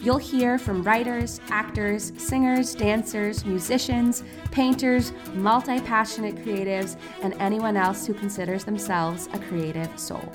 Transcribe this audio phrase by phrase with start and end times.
[0.00, 8.06] You'll hear from writers, actors, singers, dancers, musicians, painters, multi passionate creatives, and anyone else
[8.06, 10.30] who considers themselves a creative soul.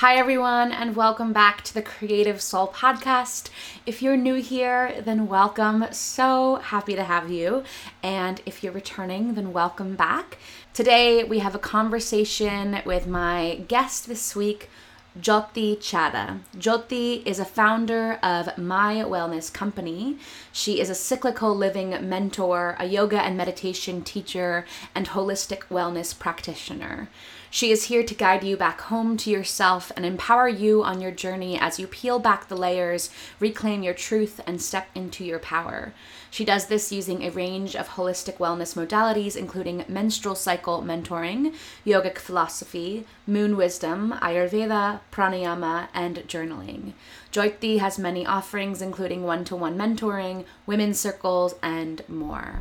[0.00, 3.50] Hi, everyone, and welcome back to the Creative Soul Podcast.
[3.84, 5.84] If you're new here, then welcome.
[5.92, 7.64] So happy to have you.
[8.02, 10.38] And if you're returning, then welcome back.
[10.72, 14.70] Today, we have a conversation with my guest this week,
[15.18, 16.38] Jyoti Chadda.
[16.56, 20.18] Jyoti is a founder of My Wellness Company.
[20.52, 27.08] She is a cyclical living mentor, a yoga and meditation teacher, and holistic wellness practitioner.
[27.50, 31.10] She is here to guide you back home to yourself and empower you on your
[31.10, 35.92] journey as you peel back the layers, reclaim your truth, and step into your power.
[36.30, 42.18] She does this using a range of holistic wellness modalities, including menstrual cycle mentoring, yogic
[42.18, 46.92] philosophy, moon wisdom, Ayurveda, pranayama, and journaling.
[47.32, 52.60] Jyoti has many offerings, including one to one mentoring, women's circles, and more.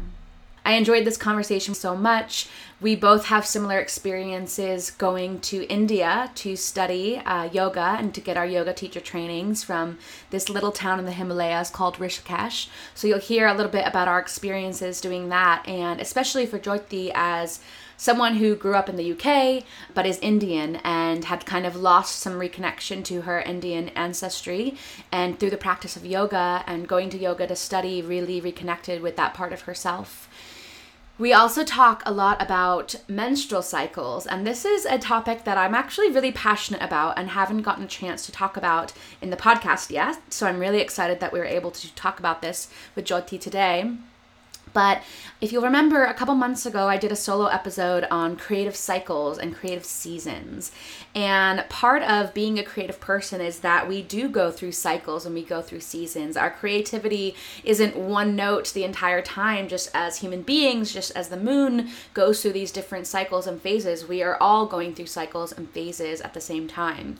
[0.69, 2.47] I enjoyed this conversation so much.
[2.79, 8.37] We both have similar experiences going to India to study uh, yoga and to get
[8.37, 9.97] our yoga teacher trainings from
[10.29, 12.67] this little town in the Himalayas called Rishikesh.
[12.93, 17.11] So you'll hear a little bit about our experiences doing that, and especially for Jyoti
[17.15, 17.61] as
[17.97, 22.19] someone who grew up in the UK but is Indian and had kind of lost
[22.19, 24.75] some reconnection to her Indian ancestry.
[25.11, 29.15] And through the practice of yoga and going to yoga to study, really reconnected with
[29.15, 30.29] that part of herself.
[31.19, 35.75] We also talk a lot about menstrual cycles, and this is a topic that I'm
[35.75, 39.91] actually really passionate about and haven't gotten a chance to talk about in the podcast
[39.91, 40.21] yet.
[40.29, 43.97] So I'm really excited that we were able to talk about this with Jyoti today.
[44.73, 45.01] But
[45.41, 49.37] if you'll remember, a couple months ago, I did a solo episode on creative cycles
[49.37, 50.71] and creative seasons.
[51.15, 55.33] And part of being a creative person is that we do go through cycles and
[55.33, 56.35] we go through seasons.
[56.35, 61.37] Our creativity isn't one note the entire time, just as human beings, just as the
[61.37, 64.07] moon goes through these different cycles and phases.
[64.07, 67.17] We are all going through cycles and phases at the same time.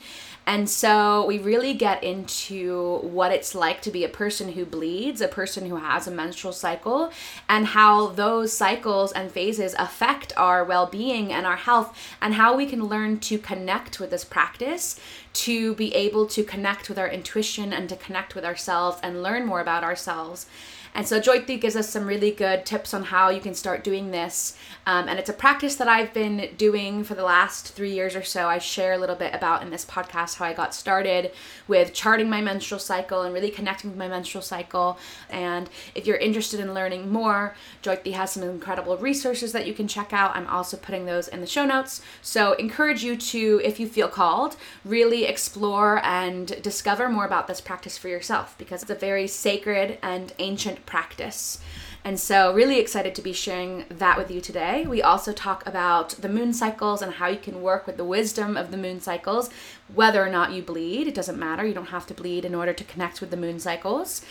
[0.50, 5.22] And so we really get into what it's like to be a person who bleeds,
[5.22, 7.12] a person who has a menstrual cycle,
[7.48, 12.58] and how those cycles and phases affect our well being and our health, and how
[12.58, 15.00] we can learn to connect with this practice
[15.34, 19.46] to be able to connect with our intuition and to connect with ourselves and learn
[19.46, 20.48] more about ourselves.
[20.94, 24.12] And so Jyoti gives us some really good tips on how you can start doing
[24.12, 24.58] this.
[24.86, 28.24] Um, and it's a practice that I've been doing for the last three years or
[28.24, 28.48] so.
[28.48, 31.32] I share a little bit about in this podcast how I got started
[31.68, 34.98] with charting my menstrual cycle and really connecting with my menstrual cycle.
[35.30, 39.88] And if you're interested in learning more, Jyoti has some incredible resources that you can
[39.88, 40.36] check out.
[40.36, 42.02] I'm also putting those in the show notes.
[42.22, 47.62] So encourage you to, if you feel called, really explore and discover more about this
[47.62, 51.60] practice for yourself because it's a very sacred and ancient practice.
[52.04, 54.86] And so, really excited to be sharing that with you today.
[54.88, 58.56] We also talk about the moon cycles and how you can work with the wisdom
[58.56, 59.50] of the moon cycles,
[59.94, 61.08] whether or not you bleed.
[61.08, 61.66] It doesn't matter.
[61.66, 64.22] You don't have to bleed in order to connect with the moon cycles.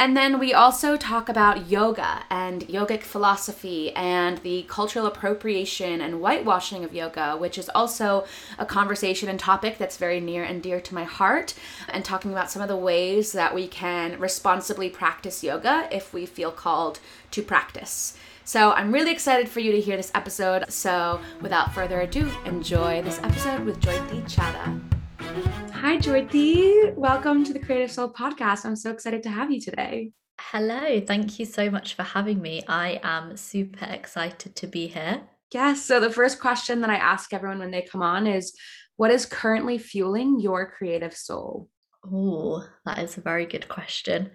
[0.00, 6.14] And then we also talk about yoga and yogic philosophy and the cultural appropriation and
[6.14, 8.24] whitewashing of yoga, which is also
[8.58, 11.52] a conversation and topic that's very near and dear to my heart.
[11.86, 16.24] And talking about some of the ways that we can responsibly practice yoga if we
[16.24, 16.98] feel called
[17.32, 18.16] to practice.
[18.42, 20.72] So I'm really excited for you to hear this episode.
[20.72, 24.99] So without further ado, enjoy this episode with Jyoti Chadda.
[25.30, 26.92] Hi, Jyoti.
[26.96, 28.64] Welcome to the Creative Soul podcast.
[28.64, 30.10] I'm so excited to have you today.
[30.40, 31.00] Hello.
[31.00, 32.62] Thank you so much for having me.
[32.66, 35.22] I am super excited to be here.
[35.52, 35.84] Yes.
[35.84, 38.52] So, the first question that I ask everyone when they come on is
[38.96, 41.68] what is currently fueling your creative soul?
[42.04, 44.32] Oh, that is a very good question.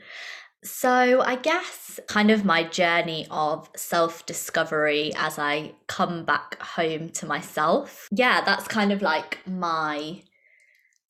[0.63, 7.09] So, I guess kind of my journey of self discovery as I come back home
[7.09, 8.07] to myself.
[8.11, 10.21] Yeah, that's kind of like my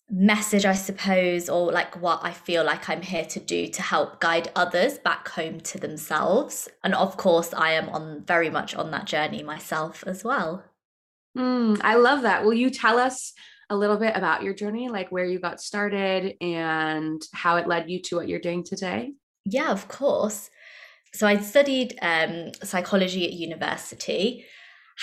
[0.10, 4.20] message, I suppose, or like what I feel like I'm here to do to help
[4.20, 6.70] guide others back home to themselves.
[6.84, 10.64] And of course, I am on very much on that journey myself as well.
[11.38, 12.46] Mm, I love that.
[12.46, 13.34] Will you tell us
[13.70, 17.90] a little bit about your journey, like where you got started and how it led
[17.90, 19.14] you to what you're doing today?
[19.44, 20.50] Yeah, of course.
[21.14, 24.46] So I studied um, psychology at university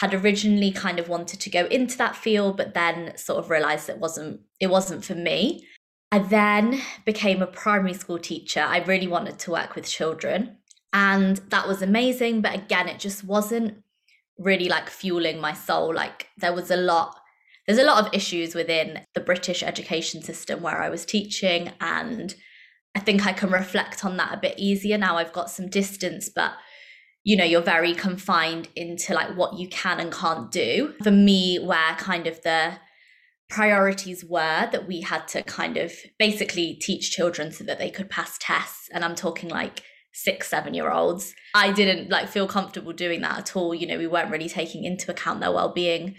[0.01, 3.89] had originally kind of wanted to go into that field but then sort of realized
[3.89, 5.67] it wasn't it wasn't for me.
[6.11, 8.61] I then became a primary school teacher.
[8.61, 10.59] I really wanted to work with children
[10.93, 13.79] and that was amazing but again it just wasn't
[14.39, 15.95] really like fueling my soul.
[15.95, 17.19] Like there was a lot
[17.67, 22.35] there's a lot of issues within the british education system where i was teaching and
[22.95, 26.29] i think i can reflect on that a bit easier now i've got some distance
[26.29, 26.53] but
[27.25, 30.95] you know you're very confined into like what you can and can't do.
[31.03, 32.79] For me where kind of the
[33.53, 38.09] priorities were that we had to kind of basically teach children so that they could
[38.09, 39.83] pass tests and i'm talking like
[40.15, 43.75] six seven year olds i didn't like feel comfortable doing that at all.
[43.75, 46.17] You know we weren't really taking into account their well-being.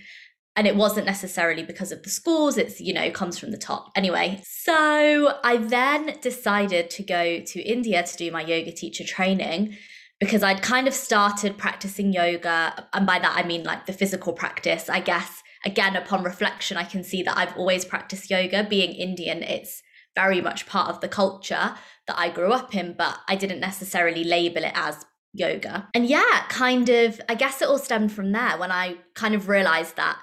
[0.56, 3.92] And it wasn't necessarily because of the schools it's you know comes from the top.
[3.96, 9.76] Anyway so i then decided to go to india to do my yoga teacher training
[10.20, 12.88] because I'd kind of started practicing yoga.
[12.94, 14.90] And by that, I mean like the physical practice.
[14.90, 18.64] I guess, again, upon reflection, I can see that I've always practiced yoga.
[18.64, 19.82] Being Indian, it's
[20.16, 21.76] very much part of the culture
[22.08, 25.90] that I grew up in, but I didn't necessarily label it as yoga.
[25.96, 29.48] And yeah, kind of, I guess it all stemmed from there when I kind of
[29.48, 30.20] realized that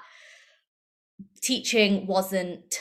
[1.41, 2.75] teaching wasn't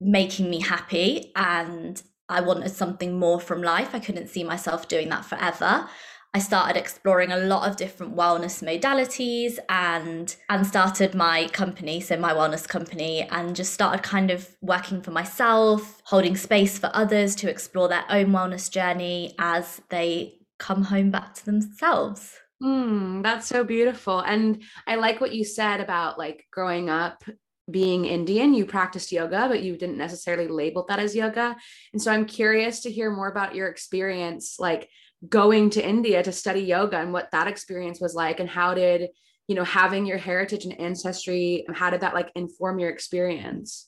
[0.00, 3.94] making me happy and I wanted something more from life.
[3.94, 5.88] I couldn't see myself doing that forever.
[6.32, 12.16] I started exploring a lot of different wellness modalities and and started my company, so
[12.16, 17.34] my wellness company and just started kind of working for myself, holding space for others
[17.36, 22.36] to explore their own wellness journey as they come home back to themselves.
[22.62, 24.20] Mm, that's so beautiful.
[24.20, 27.24] And I like what you said about like growing up
[27.70, 31.56] being Indian, you practiced yoga, but you didn't necessarily label that as yoga.
[31.92, 34.88] And so I'm curious to hear more about your experience, like
[35.28, 39.08] going to India to study yoga and what that experience was like, and how did,
[39.48, 43.86] you know, having your heritage and ancestry, how did that like inform your experience?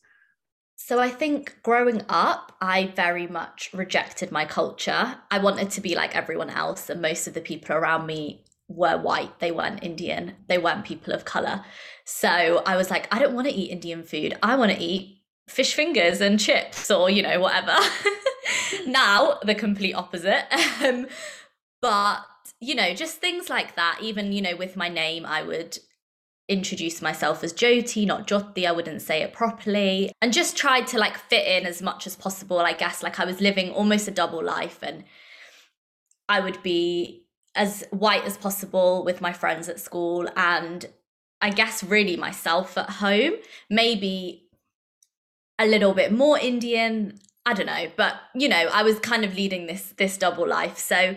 [0.77, 5.17] So I think growing up, I very much rejected my culture.
[5.31, 8.99] I wanted to be like everyone else, and most of the people around me were
[8.99, 9.39] white.
[9.39, 10.35] They weren't Indian.
[10.49, 11.65] They weren't people of color.
[12.05, 14.37] So I was like, I don't want to eat Indian food.
[14.43, 15.19] I want to eat
[15.49, 17.77] fish fingers and chips or, you know, whatever.
[18.87, 20.45] now, the complete opposite.
[20.85, 21.07] Um,
[21.81, 22.25] but,
[22.61, 23.99] you know, just things like that.
[24.01, 25.79] Even, you know, with my name, I would
[26.49, 28.67] introduce myself as Jyoti, not Jyoti.
[28.67, 30.13] I wouldn't say it properly.
[30.21, 32.59] And just tried to like fit in as much as possible.
[32.59, 35.05] I guess like I was living almost a double life and
[36.29, 40.87] I would be as white as possible with my friends at school and
[41.43, 43.33] I guess really myself at home,
[43.69, 44.49] maybe
[45.59, 49.35] a little bit more Indian, I don't know, but you know, I was kind of
[49.35, 50.79] leading this this double life.
[50.79, 51.17] So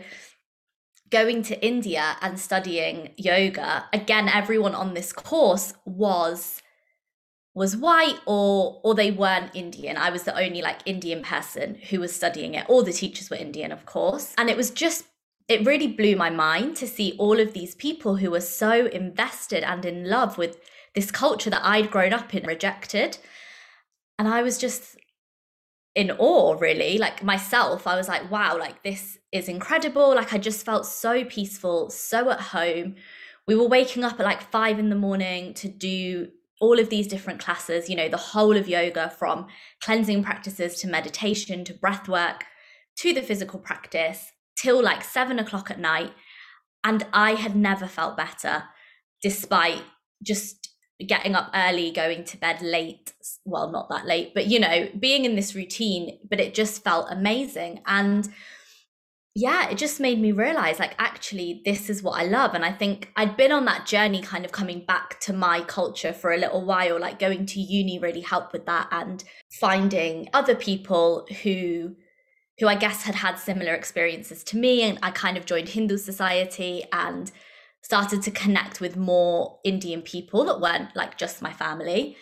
[1.11, 6.61] going to India and studying yoga, again everyone on this course was
[7.53, 9.95] was white or or they weren't Indian.
[9.95, 12.65] I was the only like Indian person who was studying it.
[12.67, 14.33] All the teachers were Indian, of course.
[14.37, 15.05] And it was just
[15.47, 19.63] it really blew my mind to see all of these people who were so invested
[19.63, 20.57] and in love with
[20.95, 23.17] this culture that I'd grown up in rejected.
[24.17, 24.97] And I was just
[25.93, 26.97] in awe, really.
[26.97, 30.15] Like myself, I was like, wow, like this is incredible.
[30.15, 32.95] Like I just felt so peaceful, so at home.
[33.47, 36.29] We were waking up at like five in the morning to do
[36.59, 39.45] all of these different classes, you know, the whole of yoga from
[39.81, 42.45] cleansing practices to meditation to breath work
[42.95, 46.13] to the physical practice till like seven o'clock at night.
[46.83, 48.65] And I had never felt better
[49.21, 49.81] despite
[50.23, 50.69] just
[51.05, 53.13] getting up early, going to bed late.
[53.43, 57.07] Well, not that late, but you know, being in this routine, but it just felt
[57.09, 57.81] amazing.
[57.85, 58.29] And
[59.37, 62.53] yeah, it just made me realize like, actually, this is what I love.
[62.53, 66.13] And I think I'd been on that journey kind of coming back to my culture
[66.13, 69.23] for a little while, like going to uni really helped with that and
[69.59, 71.95] finding other people who
[72.59, 74.83] who I guess had had similar experiences to me.
[74.83, 77.31] And I kind of joined Hindu society and
[77.83, 82.17] started to connect with more Indian people that weren't like just my family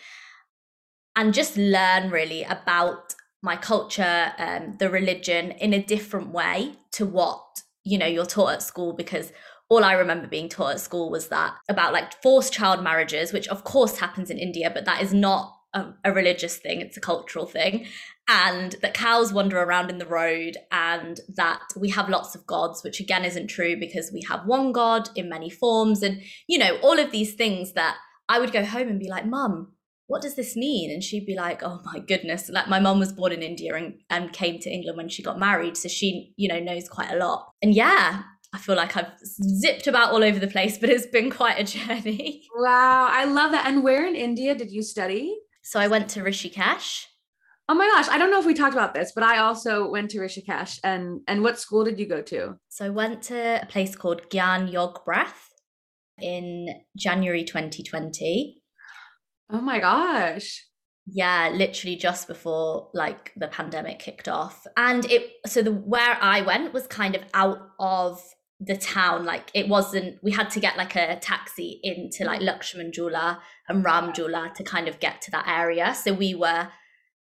[1.16, 7.06] and just learn really about my culture, um, the religion in a different way to
[7.06, 7.42] what,
[7.84, 9.32] you know, you're taught at school because
[9.68, 13.48] all I remember being taught at school was that about like forced child marriages, which
[13.48, 17.00] of course happens in India, but that is not a, a, religious thing, it's a
[17.00, 17.86] cultural thing
[18.28, 22.82] and that cows wander around in the road and that we have lots of gods
[22.82, 26.78] which again isn't true because we have one god in many forms and you know
[26.82, 27.96] all of these things that
[28.28, 29.72] i would go home and be like mum
[30.06, 33.12] what does this mean and she'd be like oh my goodness like my mum was
[33.12, 36.48] born in india and, and came to england when she got married so she you
[36.48, 40.38] know knows quite a lot and yeah I feel like I've zipped about all over
[40.38, 42.44] the place, but it's been quite a journey.
[42.54, 43.66] Wow, I love that.
[43.66, 45.36] And where in India did you study?
[45.64, 47.06] So I went to Rishikesh.
[47.70, 50.10] Oh my gosh, I don't know if we talked about this, but I also went
[50.10, 50.78] to Rishikesh.
[50.84, 52.56] And and what school did you go to?
[52.68, 55.48] So I went to a place called Gyan Yog Breath
[56.20, 58.60] in January 2020.
[59.50, 60.66] Oh my gosh.
[61.06, 64.66] Yeah, literally just before like the pandemic kicked off.
[64.76, 68.20] And it so the where I went was kind of out of
[68.60, 72.48] the town like it wasn't we had to get like a taxi into like mm.
[72.48, 76.68] Lakshman Jhula and Ram Jhula to kind of get to that area so we were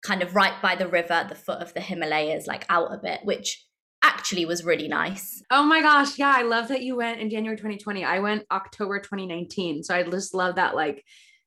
[0.05, 2.97] kind of right by the river at the foot of the Himalayas like out a
[2.97, 3.65] bit which
[4.03, 5.41] actually was really nice.
[5.49, 8.03] Oh my gosh, yeah, I love that you went in January 2020.
[8.03, 9.83] I went October 2019.
[9.83, 11.03] So I just love that like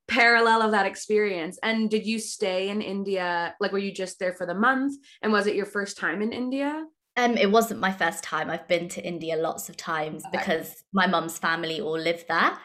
[0.08, 1.58] parallel of that experience.
[1.62, 3.54] And did you stay in India?
[3.60, 6.32] Like were you just there for the month and was it your first time in
[6.32, 6.84] India?
[7.16, 8.50] Um, it wasn't my first time.
[8.50, 10.38] I've been to India lots of times okay.
[10.38, 12.58] because my mum's family all live there.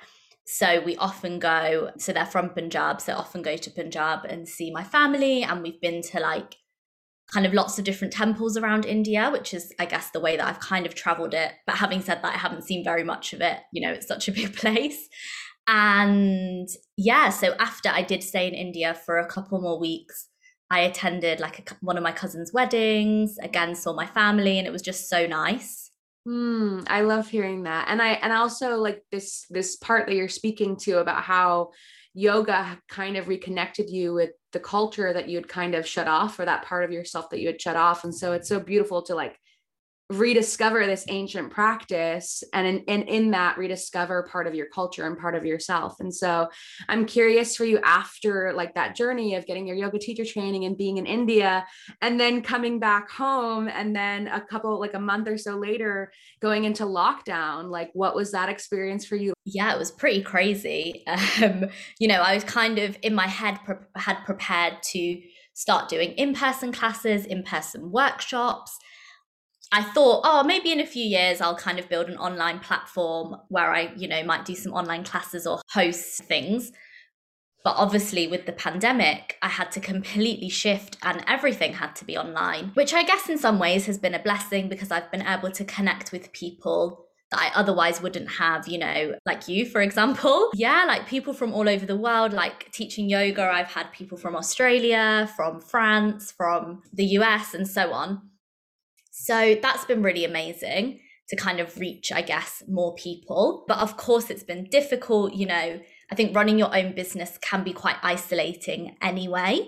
[0.46, 4.72] So we often go, so they're from Punjab, so often go to Punjab and see
[4.72, 5.44] my family.
[5.44, 6.58] And we've been to like
[7.32, 10.46] kind of lots of different temples around India, which is, I guess, the way that
[10.46, 11.54] I've kind of traveled it.
[11.66, 13.60] But having said that, I haven't seen very much of it.
[13.72, 15.08] You know, it's such a big place.
[15.68, 16.68] And
[16.98, 20.28] yeah, so after I did stay in India for a couple more weeks,
[20.72, 24.72] I attended like a, one of my cousin's weddings, again, saw my family, and it
[24.72, 25.92] was just so nice.
[26.26, 27.88] Mm, I love hearing that.
[27.90, 31.72] And I and also like this this part that you're speaking to about how
[32.14, 36.40] yoga kind of reconnected you with the culture that you had kind of shut off
[36.40, 39.02] or that part of yourself that you had shut off and so it's so beautiful
[39.02, 39.40] to like
[40.12, 45.18] rediscover this ancient practice and in, and in that rediscover part of your culture and
[45.18, 46.00] part of yourself.
[46.00, 46.50] And so
[46.90, 50.78] i'm curious for you after like that journey of getting your yoga teacher training and
[50.78, 51.66] being in india
[52.02, 56.12] and then coming back home and then a couple like a month or so later
[56.42, 59.34] going into lockdown like what was that experience for you?
[59.46, 61.04] Yeah it was pretty crazy.
[61.42, 61.66] Um
[62.00, 65.22] you know i was kind of in my head pre- had prepared to
[65.54, 68.78] start doing in-person classes in-person workshops
[69.72, 73.38] I thought, oh, maybe in a few years I'll kind of build an online platform
[73.48, 76.72] where I, you know, might do some online classes or host things.
[77.64, 82.18] But obviously, with the pandemic, I had to completely shift and everything had to be
[82.18, 85.52] online, which I guess in some ways has been a blessing because I've been able
[85.52, 90.50] to connect with people that I otherwise wouldn't have, you know, like you, for example.
[90.56, 93.44] Yeah, like people from all over the world, like teaching yoga.
[93.44, 98.31] I've had people from Australia, from France, from the US, and so on.
[99.24, 101.00] So that's been really amazing
[101.30, 103.66] to kind of reach, I guess, more people.
[103.68, 105.34] But of course, it's been difficult.
[105.34, 105.80] You know,
[106.12, 109.68] I think running your own business can be quite isolating anyway.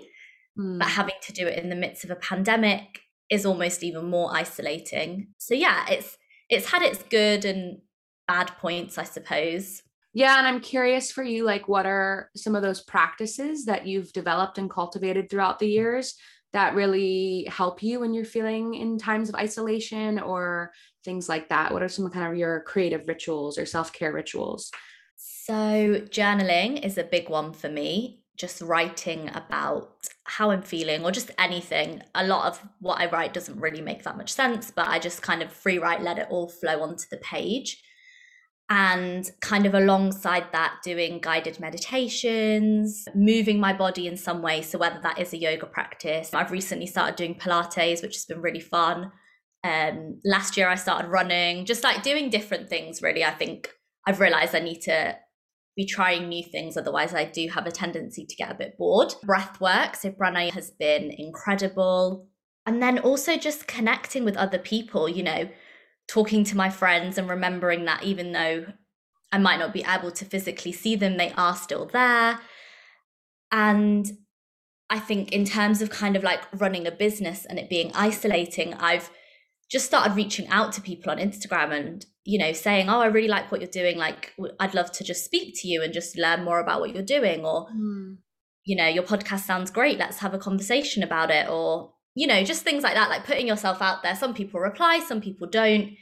[0.58, 0.80] Mm.
[0.80, 4.34] But having to do it in the midst of a pandemic is almost even more
[4.34, 5.28] isolating.
[5.38, 6.18] So yeah, it's
[6.50, 7.78] it's had its good and
[8.26, 9.82] bad points, I suppose.
[10.14, 14.12] Yeah, and I'm curious for you like what are some of those practices that you've
[14.12, 16.16] developed and cultivated throughout the years
[16.54, 20.72] that really help you when you're feeling in times of isolation or
[21.04, 21.72] things like that?
[21.72, 24.70] What are some kind of your creative rituals or self care rituals?
[25.16, 28.20] So, journaling is a big one for me.
[28.36, 32.02] Just writing about how I'm feeling or just anything.
[32.14, 35.22] A lot of what I write doesn't really make that much sense, but I just
[35.22, 37.82] kind of free write, let it all flow onto the page
[38.70, 44.62] and kind of alongside that doing guided meditations moving my body in some way.
[44.62, 48.40] So whether that is a yoga practice i've recently started doing pilates which has been
[48.40, 49.12] really fun.
[49.64, 53.70] Um last year i started running just like doing different things really i think
[54.06, 55.16] i've realized i need to
[55.76, 59.12] be trying new things otherwise i do have a tendency to get a bit bored.
[59.22, 62.28] Breath work so pranay has been incredible.
[62.66, 65.50] And then also just connecting with other people you know
[66.08, 68.66] talking to my friends and remembering that even though
[69.32, 72.38] I might not be able to physically see them, they are still there.
[73.50, 74.06] And
[74.90, 78.74] I think, in terms of kind of like running a business and it being isolating,
[78.74, 79.10] I've
[79.70, 83.28] just started reaching out to people on Instagram and, you know, saying, Oh, I really
[83.28, 83.96] like what you're doing.
[83.96, 87.02] Like, I'd love to just speak to you and just learn more about what you're
[87.02, 87.44] doing.
[87.44, 88.18] Or, mm.
[88.64, 89.98] you know, your podcast sounds great.
[89.98, 91.48] Let's have a conversation about it.
[91.48, 94.14] Or, you know, just things like that, like putting yourself out there.
[94.14, 95.96] Some people reply, some people don't.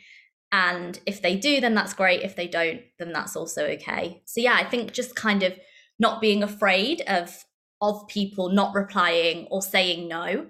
[0.51, 2.23] And if they do, then that's great.
[2.23, 4.23] If they don't, then that's also okay.
[4.27, 5.55] So yeah, I think just kind of
[5.99, 7.45] not being afraid of
[7.81, 10.47] of people not replying or saying no.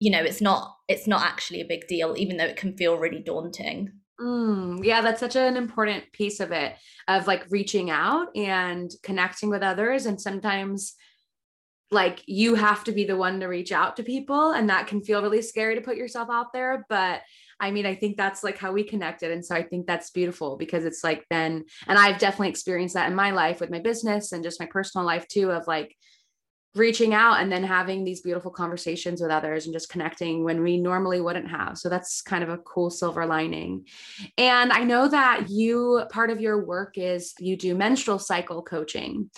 [0.00, 2.98] You know, it's not it's not actually a big deal, even though it can feel
[2.98, 3.92] really daunting.
[4.20, 6.74] Mm, yeah, that's such an important piece of it,
[7.06, 10.06] of like reaching out and connecting with others.
[10.06, 10.94] And sometimes
[11.90, 15.02] like you have to be the one to reach out to people and that can
[15.02, 17.22] feel really scary to put yourself out there but
[17.60, 19.32] I mean, I think that's like how we connected.
[19.32, 23.10] And so I think that's beautiful because it's like then, and I've definitely experienced that
[23.10, 25.96] in my life with my business and just my personal life too, of like
[26.74, 30.78] reaching out and then having these beautiful conversations with others and just connecting when we
[30.78, 31.76] normally wouldn't have.
[31.78, 33.86] So that's kind of a cool silver lining.
[34.36, 39.30] And I know that you, part of your work is you do menstrual cycle coaching.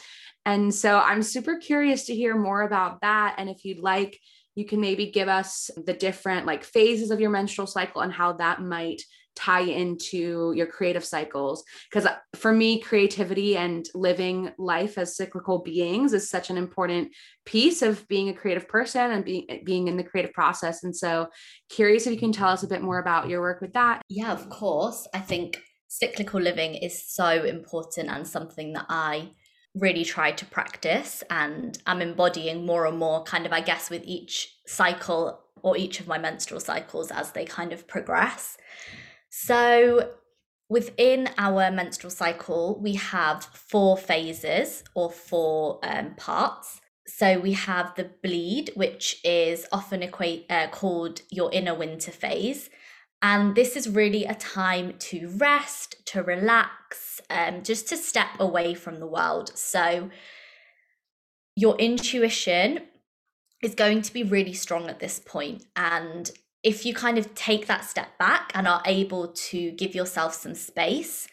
[0.47, 3.35] And so I'm super curious to hear more about that.
[3.39, 4.19] And if you'd like,
[4.55, 8.33] you can maybe give us the different like phases of your menstrual cycle and how
[8.35, 9.03] that might
[9.37, 11.63] tie into your creative cycles.
[11.89, 17.13] Because uh, for me creativity and living life as cyclical beings is such an important
[17.47, 20.83] piece of being a creative person and being being in the creative process.
[20.83, 21.29] And so
[21.69, 24.03] curious if you can tell us a bit more about your work with that.
[24.09, 25.07] Yeah of course.
[25.15, 29.29] I think cyclical living is so important and something that i
[29.75, 34.03] really try to practice and i'm embodying more and more kind of i guess with
[34.05, 38.57] each cycle or each of my menstrual cycles as they kind of progress
[39.31, 40.11] so,
[40.69, 46.81] within our menstrual cycle, we have four phases or four um, parts.
[47.07, 52.71] So, we have the bleed, which is often equate, uh, called your inner winter phase.
[53.23, 58.75] And this is really a time to rest, to relax, um, just to step away
[58.75, 59.57] from the world.
[59.57, 60.11] So,
[61.55, 62.81] your intuition
[63.63, 65.59] is going to be really strong at this point.
[65.61, 66.31] point and
[66.63, 70.55] if you kind of take that step back and are able to give yourself some
[70.55, 71.27] space,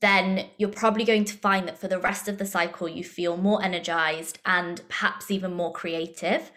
[0.00, 3.36] then you're probably going to find that for the rest of the cycle, you feel
[3.36, 6.50] more energized and perhaps even more creative.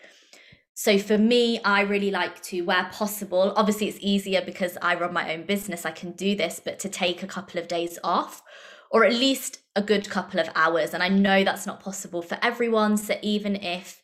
[0.83, 5.13] So for me, I really like to, where possible, obviously it's easier because I run
[5.13, 8.41] my own business, I can do this, but to take a couple of days off
[8.89, 10.95] or at least a good couple of hours.
[10.95, 12.97] And I know that's not possible for everyone.
[12.97, 14.01] So even if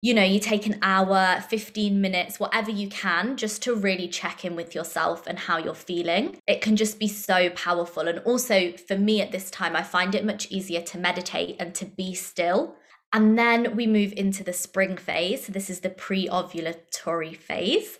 [0.00, 4.44] you know, you take an hour, 15 minutes, whatever you can, just to really check
[4.44, 6.38] in with yourself and how you're feeling.
[6.46, 8.06] It can just be so powerful.
[8.06, 11.74] And also, for me at this time, I find it much easier to meditate and
[11.74, 12.76] to be still.
[13.12, 15.46] And then we move into the spring phase.
[15.46, 17.98] So, this is the pre ovulatory phase.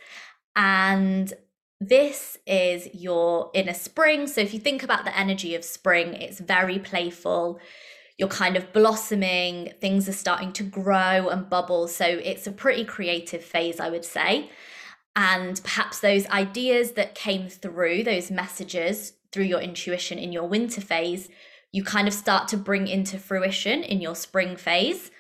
[0.55, 1.33] And
[1.81, 4.27] this is your inner spring.
[4.27, 7.61] So, if you think about the energy of spring, it's very playful
[8.20, 11.88] you're kind of blossoming, things are starting to grow and bubble.
[11.88, 14.51] So it's a pretty creative phase, I would say.
[15.16, 20.83] And perhaps those ideas that came through, those messages through your intuition in your winter
[20.83, 21.31] phase,
[21.72, 25.11] you kind of start to bring into fruition in your spring phase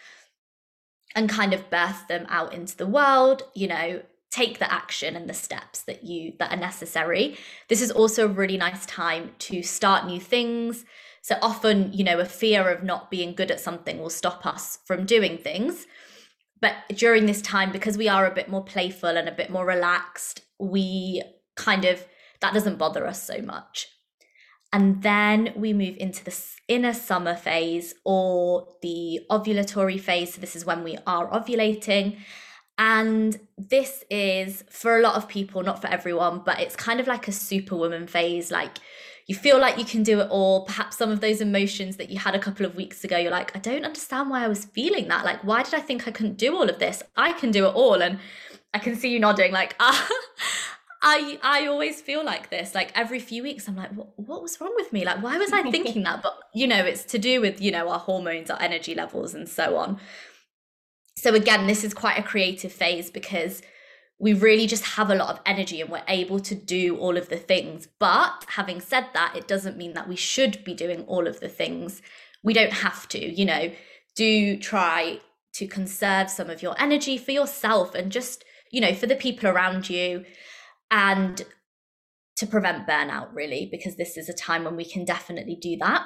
[1.14, 5.28] and kind of birth them out into the world, you know, take the action and
[5.28, 7.36] the steps that you that are necessary.
[7.68, 10.84] This is also a really nice time to start new things,
[11.22, 14.78] so often, you know, a fear of not being good at something will stop us
[14.86, 15.86] from doing things.
[16.60, 19.66] But during this time, because we are a bit more playful and a bit more
[19.66, 21.22] relaxed, we
[21.56, 22.04] kind of,
[22.40, 23.88] that doesn't bother us so much.
[24.72, 26.36] And then we move into the
[26.68, 30.34] inner summer phase or the ovulatory phase.
[30.34, 32.18] So, this is when we are ovulating.
[32.78, 37.06] And this is for a lot of people, not for everyone, but it's kind of
[37.06, 38.50] like a superwoman phase.
[38.50, 38.78] Like
[39.30, 40.64] you feel like you can do it all.
[40.64, 43.54] Perhaps some of those emotions that you had a couple of weeks ago, you're like,
[43.54, 45.24] I don't understand why I was feeling that.
[45.24, 47.02] Like, why did I think I couldn't do all of this?
[47.16, 48.02] I can do it all.
[48.02, 48.18] And
[48.74, 50.08] I can see you nodding, like, ah.
[51.02, 52.74] I I always feel like this.
[52.74, 55.04] Like every few weeks, I'm like, what, what was wrong with me?
[55.04, 56.22] Like, why was I thinking that?
[56.22, 59.48] But you know, it's to do with you know our hormones, our energy levels, and
[59.48, 59.98] so on.
[61.16, 63.62] So again, this is quite a creative phase because
[64.18, 67.30] we really just have a lot of energy and we're able to do all of
[67.30, 67.88] the things.
[67.98, 71.48] But having said that, it doesn't mean that we should be doing all of the
[71.48, 72.02] things.
[72.42, 73.72] We don't have to, you know,
[74.14, 75.20] do try
[75.54, 79.48] to conserve some of your energy for yourself and just, you know, for the people
[79.48, 80.26] around you
[80.90, 81.42] and
[82.36, 86.04] to prevent burnout, really, because this is a time when we can definitely do that.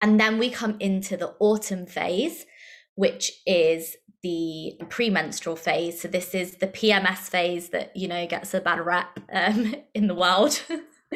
[0.00, 2.44] And then we come into the autumn phase,
[2.94, 6.00] which is the premenstrual phase.
[6.00, 10.08] So this is the PMS phase that you know gets a bad rep um, in
[10.08, 10.60] the world.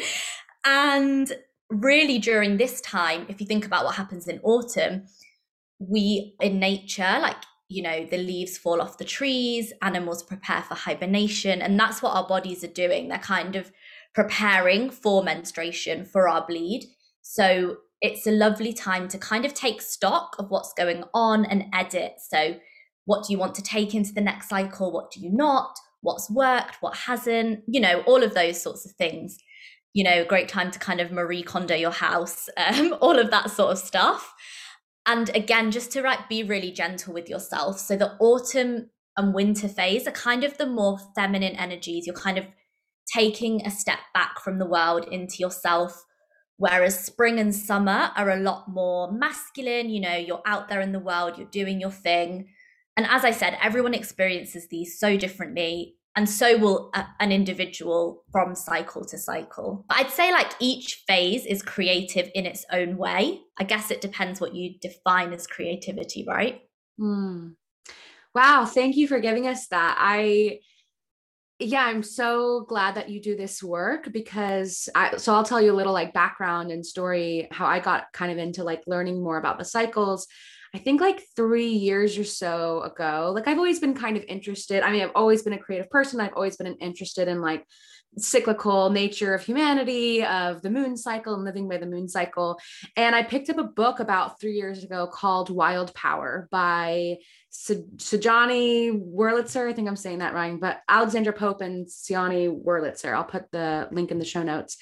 [0.64, 1.32] and
[1.70, 5.06] really during this time, if you think about what happens in autumn,
[5.78, 10.74] we in nature, like you know, the leaves fall off the trees, animals prepare for
[10.74, 13.08] hibernation, and that's what our bodies are doing.
[13.08, 13.70] They're kind of
[14.14, 16.86] preparing for menstruation, for our bleed.
[17.20, 21.66] So it's a lovely time to kind of take stock of what's going on and
[21.74, 22.14] edit.
[22.18, 22.56] So
[23.04, 24.92] what do you want to take into the next cycle?
[24.92, 25.78] What do you not?
[26.00, 26.76] What's worked?
[26.80, 27.64] What hasn't?
[27.66, 29.38] You know, all of those sorts of things.
[29.94, 33.50] You know, great time to kind of Marie Kondo your house, um, all of that
[33.50, 34.34] sort of stuff.
[35.08, 37.80] And again, just to like be really gentle with yourself.
[37.80, 42.06] So the autumn and winter phase are kind of the more feminine energies.
[42.06, 42.44] You're kind of
[43.12, 46.04] taking a step back from the world into yourself.
[46.58, 50.92] Whereas spring and summer are a lot more masculine, you know, you're out there in
[50.92, 52.48] the world, you're doing your thing.
[52.96, 58.24] And as I said, everyone experiences these so differently and so will a, an individual
[58.32, 59.84] from cycle to cycle.
[59.88, 63.38] But I'd say like each phase is creative in its own way.
[63.56, 66.62] I guess it depends what you define as creativity, right?
[67.00, 67.54] Mm.
[68.34, 69.96] Wow, thank you for giving us that.
[69.96, 70.58] I
[71.60, 75.72] yeah, I'm so glad that you do this work because I so I'll tell you
[75.72, 79.38] a little like background and story how I got kind of into like learning more
[79.38, 80.26] about the cycles.
[80.74, 84.82] I think like three years or so ago, like I've always been kind of interested.
[84.82, 86.20] I mean, I've always been a creative person.
[86.20, 87.64] I've always been interested in like
[88.16, 92.58] cyclical nature of humanity, of the moon cycle and living by the moon cycle.
[92.96, 97.18] And I picked up a book about three years ago called Wild Power by
[97.52, 99.68] Sajani Wurlitzer.
[99.68, 103.14] I think I'm saying that wrong, but Alexandra Pope and Sjanie Wurlitzer.
[103.14, 104.76] I'll put the link in the show notes.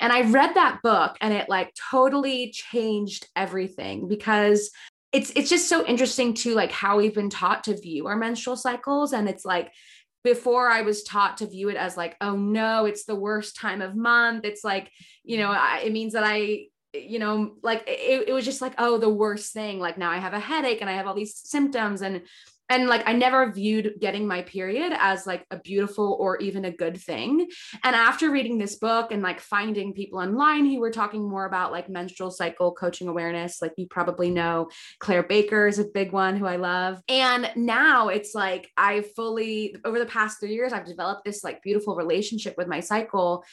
[0.00, 4.70] And I read that book and it like totally changed everything because
[5.12, 8.56] it's it's just so interesting to like how we've been taught to view our menstrual
[8.56, 9.70] cycles and it's like
[10.24, 13.82] before I was taught to view it as like, oh no, it's the worst time
[13.82, 14.44] of month.
[14.44, 14.90] It's like,
[15.24, 18.74] you know, I, it means that I, you know, like it, it was just like,
[18.78, 19.80] oh, the worst thing.
[19.80, 22.02] Like now I have a headache and I have all these symptoms.
[22.02, 22.22] And
[22.72, 26.70] and like i never viewed getting my period as like a beautiful or even a
[26.70, 27.48] good thing.
[27.84, 31.70] And after reading this book and like finding people online who were talking more about
[31.70, 36.36] like menstrual cycle coaching awareness like you probably know claire baker is a big one
[36.36, 37.02] who i love.
[37.08, 41.62] And now it's like i fully over the past three years i've developed this like
[41.62, 43.44] beautiful relationship with my cycle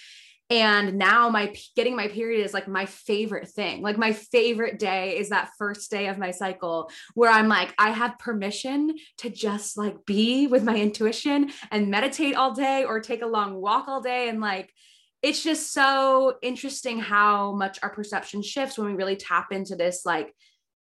[0.50, 3.84] and now my getting my period is like my favorite thing.
[3.84, 7.92] Like my favorite day is that first day of my cycle where i'm like i
[7.92, 13.22] have permission to just like be with my intuition and meditate all day or take
[13.22, 14.30] a long walk all day.
[14.30, 14.74] And like
[15.22, 20.06] it's just so interesting how much our perception shifts when we really tap into this
[20.06, 20.34] like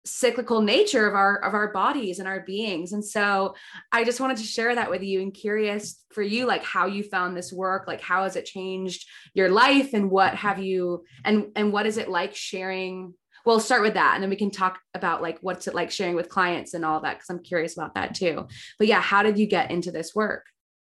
[0.06, 2.92] cyclical nature of our of our bodies and our beings.
[2.92, 3.56] And so
[3.92, 7.04] i just wanted to share that with you and curious for you like how you
[7.04, 11.52] found this work like how has it changed your life and what have you and
[11.56, 13.14] and what is it like sharing?
[13.46, 16.16] Well start with that and then we can talk about like what's it like sharing
[16.16, 18.48] with clients and all that because i'm curious about that too.
[18.80, 20.46] But yeah how did you get into this work?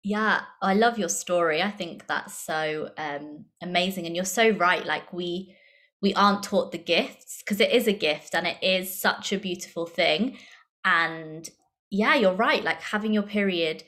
[0.04, 1.62] Yeah i love your story.
[1.62, 4.84] I think that's so um amazing and you're so right.
[4.86, 5.56] Like we
[6.02, 9.38] we aren't taught the gifts because it is a gift and it is such a
[9.38, 10.38] beautiful thing.
[10.84, 11.48] And
[11.90, 13.82] yeah you're right like having your period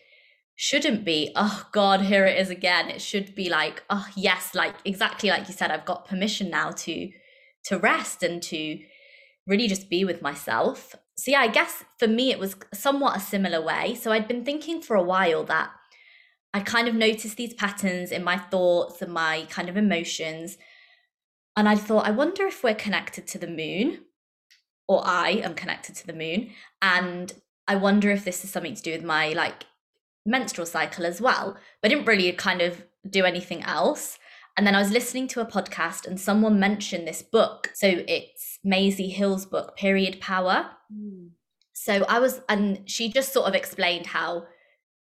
[0.56, 2.90] shouldn't be oh god here it is again.
[2.90, 6.70] It should be like oh yes like exactly like you said i've got permission now
[6.70, 7.10] to
[7.64, 8.80] to rest and to
[9.46, 10.94] really just be with myself.
[11.16, 13.94] So yeah i guess for me it was somewhat a similar way.
[13.94, 15.70] So i'd been thinking for a while that
[16.52, 20.58] i kind of noticed these patterns in my thoughts and my kind of emotions
[21.56, 24.04] and I thought, I wonder if we're connected to the moon,
[24.88, 26.50] or I am connected to the moon.
[26.80, 27.32] And
[27.68, 29.64] I wonder if this is something to do with my like
[30.24, 31.56] menstrual cycle as well.
[31.80, 34.18] But I didn't really kind of do anything else.
[34.56, 37.70] And then I was listening to a podcast and someone mentioned this book.
[37.74, 40.70] So it's Maisie Hill's book, Period Power.
[40.92, 41.30] Mm.
[41.72, 44.46] So I was, and she just sort of explained how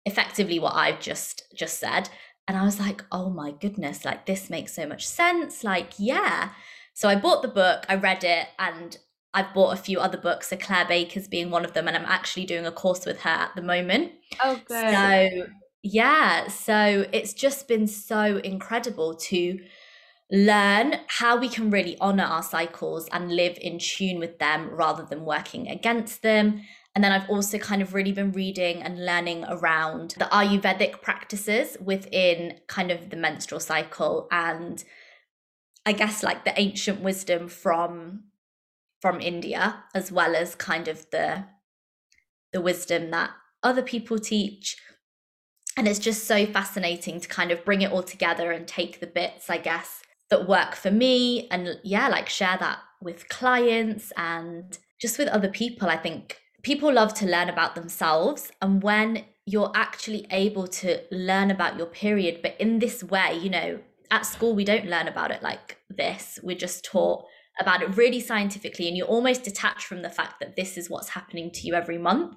[0.06, 2.10] effectively what I've just just said
[2.48, 5.64] and I was like, oh my goodness, like this makes so much sense.
[5.64, 6.50] Like, yeah.
[6.94, 8.98] So I bought the book, I read it, and
[9.34, 12.06] I've bought a few other books, so Claire Baker's being one of them, and I'm
[12.06, 14.12] actually doing a course with her at the moment.
[14.44, 14.94] Oh, good.
[14.94, 15.48] So,
[15.84, 16.48] yeah.
[16.50, 19.60] So it's just been so incredible to
[20.32, 25.06] learn how we can really honor our cycles and live in tune with them rather
[25.10, 26.62] than working against them
[26.94, 31.78] and then I've also kind of really been reading and learning around the Ayurvedic practices
[31.80, 34.84] within kind of the menstrual cycle and
[35.86, 38.26] I guess like the ancient wisdom from
[39.02, 41.46] from India as well as kind of the
[42.52, 43.32] the wisdom that
[43.64, 44.76] other people teach.
[45.78, 49.08] And it's just so fascinating to kind of bring it all together and take the
[49.08, 54.78] bits I guess that work for me and yeah like share that with clients and
[55.00, 59.72] just with other people I think people love to learn about themselves and when you're
[59.74, 63.80] actually able to learn about your period but in this way you know
[64.12, 66.38] at school we don't learn about it like this.
[66.44, 67.26] We're just taught
[67.60, 71.10] about it really scientifically and you're almost detached from the fact that this is what's
[71.10, 72.36] happening to you every month.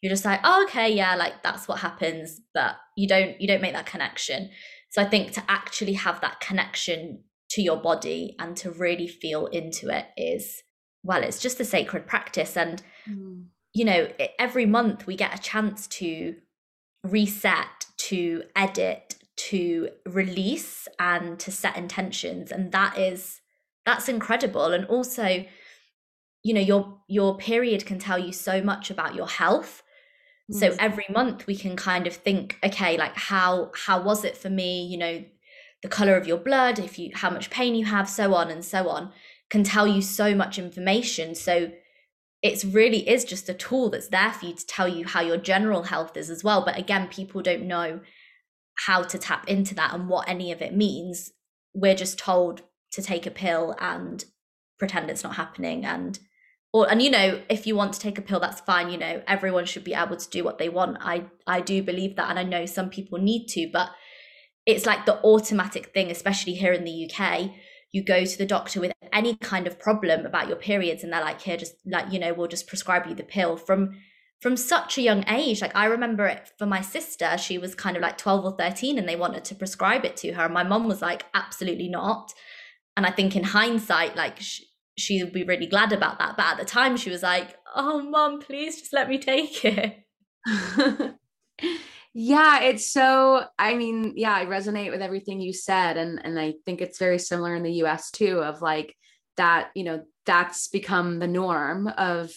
[0.00, 3.60] You're just like oh, okay yeah like that's what happens but you don't you don't
[3.60, 4.50] make that connection.
[4.90, 9.46] So i think to actually have that connection to your body and to really feel
[9.46, 10.62] into it is
[11.02, 13.44] well it's just a sacred practice and mm
[13.78, 14.08] you know,
[14.40, 16.34] every month we get a chance to
[17.04, 23.40] reset, to edit, to release and to set intentions and that is
[23.86, 24.72] that's incredible.
[24.72, 25.44] And also
[26.42, 29.84] you know your your period can tell you so much about your health.
[30.50, 30.76] So mm.
[30.80, 34.86] every month we can kind of think okay like how how was it for me?
[34.86, 35.24] You know
[35.84, 38.64] the color of your blood if you how much pain you have so on and
[38.64, 39.12] so on
[39.50, 41.36] can tell you so much information.
[41.36, 41.70] So
[42.42, 45.36] it's really is just a tool that's there for you to tell you how your
[45.36, 46.64] general health is as well.
[46.64, 48.00] But again people don't know
[48.86, 51.32] how to tap into that and what any of it means.
[51.74, 54.24] We're just told to take a pill and
[54.78, 56.18] pretend it's not happening and
[56.72, 59.22] or and you know if you want to take a pill that's fine you know
[59.26, 60.96] everyone should be able to do what they want.
[61.00, 63.90] I i do believe that and i know some people need to but
[64.66, 67.50] it's like the automatic thing especially here in the uk
[67.92, 71.20] you go to the doctor with any kind of problem about your periods and they're
[71.20, 73.98] like here just like you know we'll just prescribe you the pill from
[74.40, 77.96] from such a young age like i remember it for my sister she was kind
[77.96, 80.62] of like 12 or 13 and they wanted to prescribe it to her and my
[80.62, 82.32] mom was like absolutely not
[82.96, 84.38] and i think in hindsight like
[84.98, 86.36] she would be really glad about that.
[86.36, 90.04] But at the time, she was like, "Oh, mom, please just let me take it."
[92.20, 93.44] yeah, it's so.
[93.58, 97.18] I mean, yeah, I resonate with everything you said, and and I think it's very
[97.18, 98.10] similar in the U.S.
[98.10, 98.40] too.
[98.42, 98.94] Of like
[99.36, 102.32] that, you know, that's become the norm of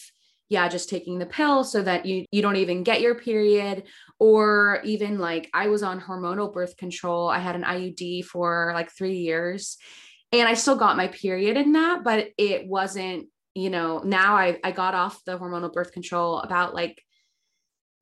[0.48, 3.84] yeah just taking the pill so that you you don't even get your period
[4.18, 8.90] or even like i was on hormonal birth control i had an iud for like
[8.90, 9.78] 3 years
[10.32, 14.58] and I still got my period in that, but it wasn't, you know, now I,
[14.64, 17.02] I got off the hormonal birth control about like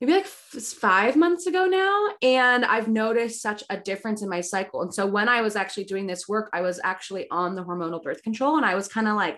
[0.01, 2.07] maybe like five months ago now.
[2.23, 4.81] And I've noticed such a difference in my cycle.
[4.81, 8.01] And so when I was actually doing this work, I was actually on the hormonal
[8.01, 9.37] birth control and I was kind of like,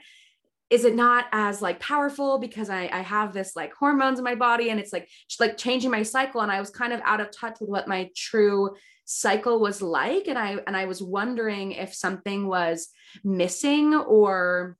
[0.69, 4.35] is it not as like powerful because I, I have this like hormones in my
[4.35, 7.19] body and it's like just like changing my cycle and I was kind of out
[7.19, 8.71] of touch with what my true
[9.05, 12.87] cycle was like and i and i was wondering if something was
[13.21, 14.77] missing or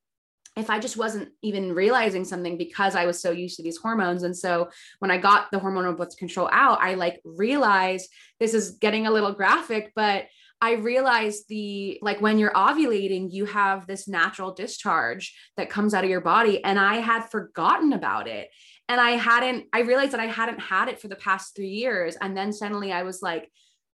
[0.56, 4.24] if I just wasn't even realizing something because I was so used to these hormones.
[4.24, 8.72] And so when I got the hormonal birth control out, I like realized this is
[8.72, 10.26] getting a little graphic, but
[10.62, 16.04] I realized the like when you're ovulating, you have this natural discharge that comes out
[16.04, 16.64] of your body.
[16.64, 18.50] And I had forgotten about it.
[18.88, 22.16] And I hadn't, I realized that I hadn't had it for the past three years.
[22.22, 23.50] And then suddenly I was like,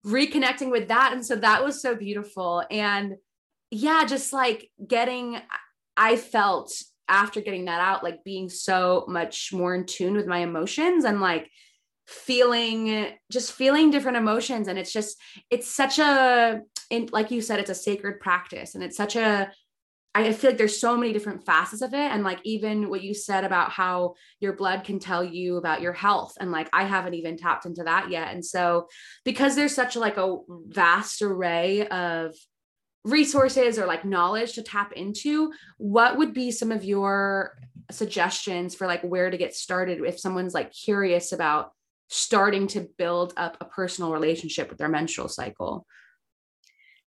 [0.06, 1.12] reconnecting with that.
[1.14, 2.64] And so that was so beautiful.
[2.72, 3.16] And
[3.70, 5.38] yeah, just like getting,
[5.98, 6.72] I felt
[7.10, 11.20] after getting that out, like being so much more in tune with my emotions and
[11.20, 11.50] like
[12.06, 14.68] feeling just feeling different emotions.
[14.68, 15.18] And it's just,
[15.50, 19.52] it's such a, in, like you said, it's a sacred practice and it's such a
[20.18, 22.00] I feel like there's so many different facets of it.
[22.00, 25.94] And like even what you said about how your blood can tell you about your
[25.94, 26.34] health.
[26.40, 28.34] And like I haven't even tapped into that yet.
[28.34, 28.88] And so
[29.24, 32.36] because there's such like a vast array of
[33.08, 37.58] resources or like knowledge to tap into, what would be some of your
[37.92, 41.72] suggestions for like where to get started if someone's like curious about
[42.10, 45.86] starting to build up a personal relationship with their menstrual cycle?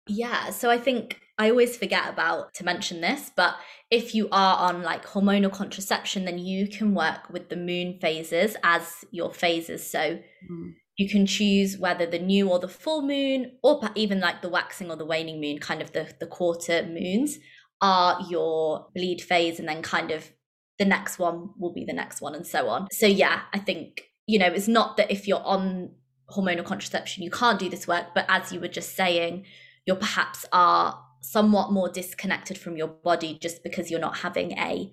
[0.08, 3.56] Yeah, so I think I always forget about to mention this, but
[3.90, 8.56] if you are on like hormonal contraception, then you can work with the moon phases
[8.64, 9.90] as your phases.
[9.90, 10.20] So
[10.52, 10.74] mm.
[10.98, 14.90] You can choose whether the new or the full moon, or even like the waxing
[14.90, 17.38] or the waning moon, kind of the, the quarter moons,
[17.82, 20.32] are your bleed phase, and then kind of
[20.80, 22.88] the next one will be the next one, and so on.
[22.92, 25.92] So, yeah, I think, you know, it's not that if you're on
[26.30, 29.46] hormonal contraception, you can't do this work, but as you were just saying,
[29.86, 34.92] you perhaps are somewhat more disconnected from your body just because you're not having a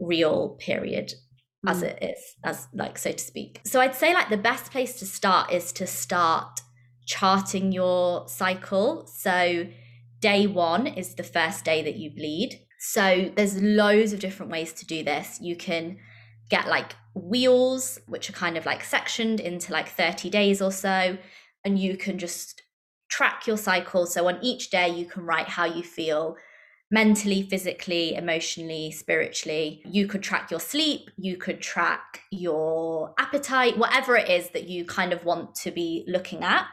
[0.00, 1.12] real period
[1.64, 1.70] mm.
[1.70, 4.98] as it is as like so to speak so i'd say like the best place
[4.98, 6.60] to start is to start
[7.06, 9.66] charting your cycle so
[10.20, 14.72] day one is the first day that you bleed so there's loads of different ways
[14.72, 15.98] to do this you can
[16.48, 21.16] get like wheels which are kind of like sectioned into like 30 days or so
[21.64, 22.62] and you can just
[23.12, 24.06] track your cycle.
[24.06, 26.36] So on each day, you can write how you feel
[26.92, 29.82] mentally, physically, emotionally, spiritually.
[29.86, 34.84] You could track your sleep, you could track your appetite, whatever it is that you
[34.84, 36.66] kind of want to be looking at.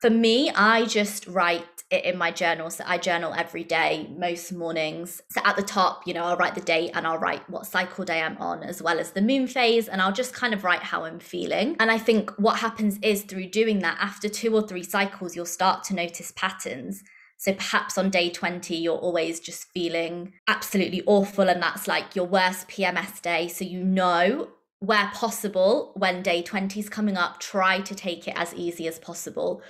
[0.00, 2.68] For me, I just write it in my journal.
[2.70, 5.22] So I journal every day, most mornings.
[5.30, 8.04] So at the top, you know, I'll write the date and I'll write what cycle
[8.04, 9.88] day I'm on, as well as the moon phase.
[9.88, 11.76] And I'll just kind of write how I'm feeling.
[11.78, 15.46] And I think what happens is through doing that, after two or three cycles, you'll
[15.46, 17.04] start to notice patterns.
[17.42, 21.48] So perhaps on day 20, you're always just feeling absolutely awful.
[21.48, 23.48] And that's like your worst PMS day.
[23.48, 28.34] So you know where possible, when day 20 is coming up, try to take it
[28.36, 29.60] as easy as possible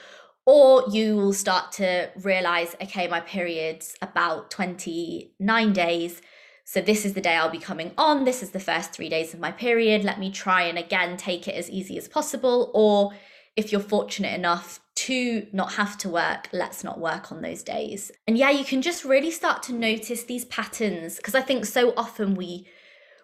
[0.45, 6.21] Or you will start to realize, okay, my period's about 29 days.
[6.67, 8.25] So this is the day I'll be coming on.
[8.25, 10.05] This is the first three days of my period.
[10.05, 12.71] Let me try and again take it as easy as possible.
[12.75, 13.13] Or
[13.57, 18.13] if you're fortunate enough to not have to work, let's not work on those days.
[18.27, 21.95] And yeah, you can just really start to notice these patterns because I think so
[21.97, 22.67] often we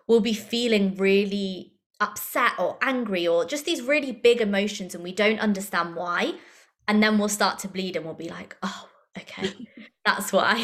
[0.07, 5.12] will be feeling really upset or angry or just these really big emotions and we
[5.12, 6.33] don't understand why
[6.87, 9.52] and then we'll start to bleed and we'll be like oh okay
[10.04, 10.54] that's why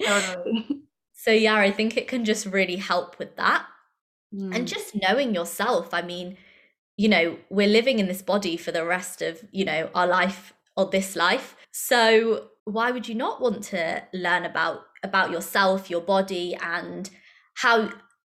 [0.00, 0.82] totally.
[1.14, 3.66] so yeah i think it can just really help with that
[4.32, 4.54] mm.
[4.54, 6.36] and just knowing yourself i mean
[6.98, 10.52] you know we're living in this body for the rest of you know our life
[10.76, 16.02] or this life so why would you not want to learn about about yourself your
[16.02, 17.08] body and
[17.54, 17.90] how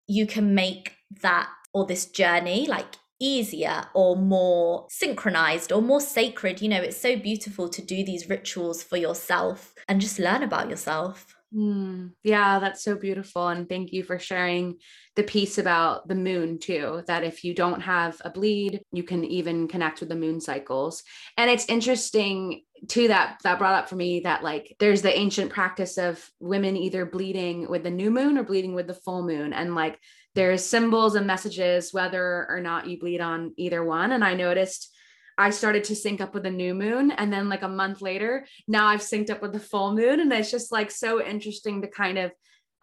[0.08, 6.62] you can make that or this journey like easier or more synchronized or more sacred.
[6.62, 10.70] You know, it's so beautiful to do these rituals for yourself and just learn about
[10.70, 11.36] yourself.
[11.54, 13.48] Mm, yeah, that's so beautiful.
[13.48, 14.80] And thank you for sharing
[15.16, 17.04] the piece about the moon, too.
[17.08, 21.04] That if you don't have a bleed, you can even connect with the moon cycles.
[21.38, 25.52] And it's interesting, too, that that brought up for me that like there's the ancient
[25.52, 29.54] practice of women either bleeding with the new moon or bleeding with the full moon.
[29.54, 30.00] And like
[30.36, 34.94] there's symbols and messages whether or not you bleed on either one and i noticed
[35.38, 38.46] i started to sync up with the new moon and then like a month later
[38.68, 41.88] now i've synced up with the full moon and it's just like so interesting to
[41.88, 42.32] kind of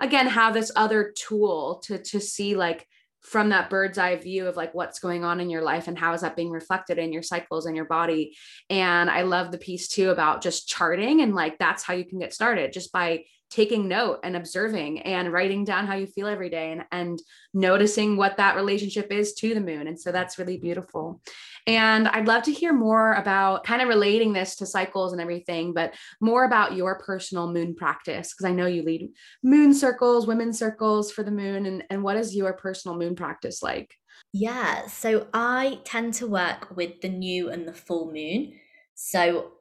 [0.03, 2.87] again have this other tool to to see like
[3.21, 6.13] from that bird's eye view of like what's going on in your life and how
[6.13, 8.37] is that being reflected in your cycles and your body.
[8.69, 12.19] And i love the piece too about just charting and like that's how you can
[12.19, 16.49] get started just by taking note and observing and writing down how you feel every
[16.49, 17.21] day and, and
[17.53, 19.87] noticing what that relationship is to the moon.
[19.87, 21.21] And so that's really beautiful.
[21.67, 25.75] And I'd love to hear more about kind of relating this to cycles and everything,
[25.75, 29.11] but more about your personal moon practice, because I know you lead
[29.43, 31.67] moon circles, women's circles for the moon.
[31.67, 33.95] And, and what is your personal moon practice like?
[34.33, 38.55] Yeah, so I tend to work with the new and the full moon.
[38.95, 39.53] So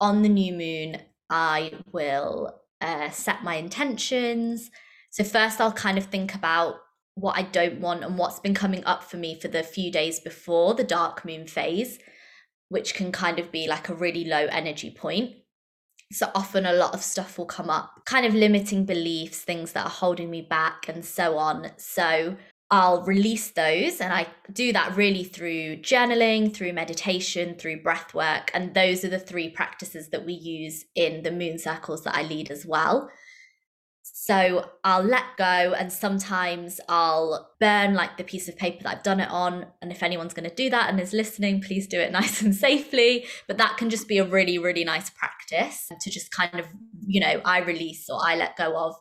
[0.00, 4.70] on the new moon, I will uh, set my intentions.
[5.10, 6.76] So, first, I'll kind of think about
[7.14, 10.20] what I don't want and what's been coming up for me for the few days
[10.20, 11.98] before the dark moon phase,
[12.68, 15.34] which can kind of be like a really low energy point.
[16.12, 19.86] So, often a lot of stuff will come up, kind of limiting beliefs, things that
[19.86, 21.70] are holding me back, and so on.
[21.76, 22.36] So,
[22.70, 24.00] I'll release those.
[24.00, 28.50] And I do that really through journaling, through meditation, through breath work.
[28.52, 32.22] And those are the three practices that we use in the moon circles that I
[32.22, 33.10] lead as well.
[34.20, 39.02] So I'll let go, and sometimes I'll burn like the piece of paper that I've
[39.02, 39.66] done it on.
[39.80, 42.54] And if anyone's going to do that and is listening, please do it nice and
[42.54, 43.26] safely.
[43.46, 46.66] But that can just be a really, really nice practice to just kind of,
[47.06, 48.96] you know, I release or I let go of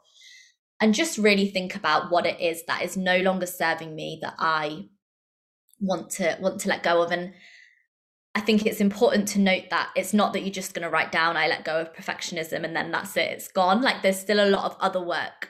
[0.80, 4.36] and just really think about what it is that is no longer serving me that
[4.38, 4.90] I
[5.80, 7.12] want to want to let go of.
[7.12, 7.34] And
[8.36, 11.12] I think it's important to note that it's not that you're just going to write
[11.12, 13.82] down I let go of perfectionism and then that's it it's gone.
[13.82, 15.50] Like there's still a lot of other work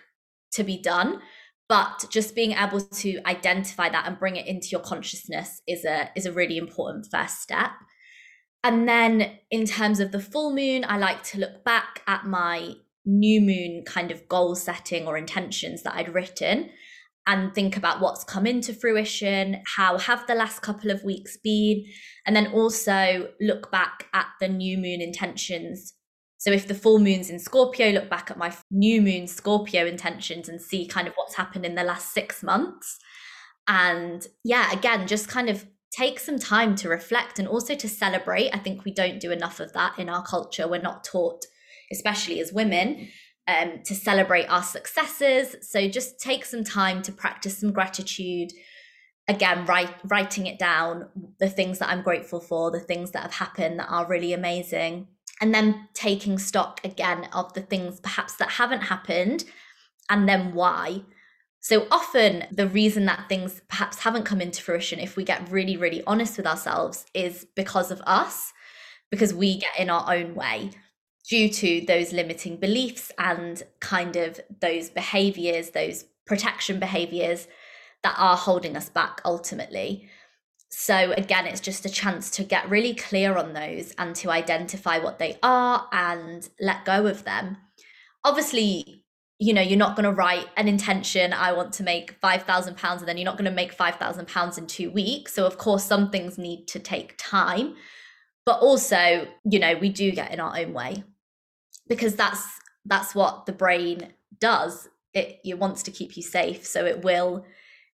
[0.54, 1.22] to be done
[1.70, 6.10] but just being able to identify that and bring it into your consciousness is a
[6.16, 7.72] is a really important first step.
[8.64, 12.74] And then in terms of the full moon I like to look back at my
[13.08, 16.70] new moon kind of goal setting or intentions that I'd written
[17.26, 21.86] and think about what's come into fruition, how have the last couple of weeks been,
[22.26, 25.94] and then also look back at the new moon intentions.
[26.38, 30.48] So if the full moon's in Scorpio, look back at my new moon Scorpio intentions
[30.48, 32.98] and see kind of what's happened in the last 6 months.
[33.68, 38.52] And yeah, again, just kind of take some time to reflect and also to celebrate.
[38.54, 40.68] I think we don't do enough of that in our culture.
[40.68, 41.44] We're not taught
[41.92, 43.10] especially as women,
[43.48, 45.56] um, to celebrate our successes.
[45.62, 48.52] So just take some time to practice some gratitude.
[49.28, 53.34] Again, write, writing it down, the things that I'm grateful for, the things that have
[53.34, 55.08] happened that are really amazing.
[55.40, 59.46] And then taking stock again of the things perhaps that haven't happened
[60.10, 61.04] and then why.
[61.60, 65.76] So often, the reason that things perhaps haven't come into fruition, if we get really,
[65.76, 68.54] really honest with ourselves, is because of us,
[69.12, 70.72] because we get in our own way
[71.30, 77.48] due to those limiting beliefs and kind of those behaviors, those protection behaviors
[78.04, 80.08] that are holding us back ultimately.
[80.70, 85.00] So, again, it's just a chance to get really clear on those and to identify
[85.00, 87.58] what they are and let go of them.
[88.24, 89.06] Obviously,
[89.40, 93.08] you know, you're not going to write an intention, I want to make £5,000, and
[93.08, 95.34] then you're not going to make £5,000 in two weeks.
[95.34, 97.76] So, of course, some things need to take time.
[98.48, 101.04] but also you know we do get in our own way
[101.88, 102.46] because that's
[102.86, 107.46] that's what the brain does it it wants to keep you safe so it will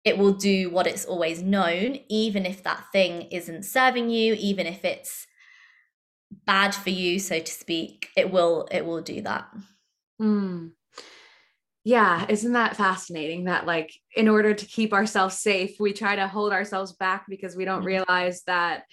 [0.06, 4.66] it will do what it's always known even if that thing isn't serving you even
[4.66, 5.28] if it's
[6.46, 9.48] bad for you so to speak it will it will do that
[10.22, 10.72] mm.
[11.84, 16.28] yeah isn't that fascinating that like in order to keep ourselves safe we try to
[16.28, 17.88] hold ourselves back because we don't mm-hmm.
[17.88, 18.84] realize that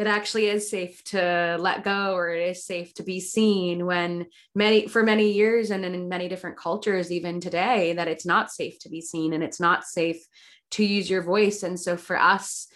[0.00, 4.24] it actually is safe to let go or it is safe to be seen when
[4.54, 8.78] many for many years and in many different cultures even today that it's not safe
[8.78, 10.26] to be seen and it's not safe
[10.70, 11.62] to use your voice.
[11.62, 12.66] And so for us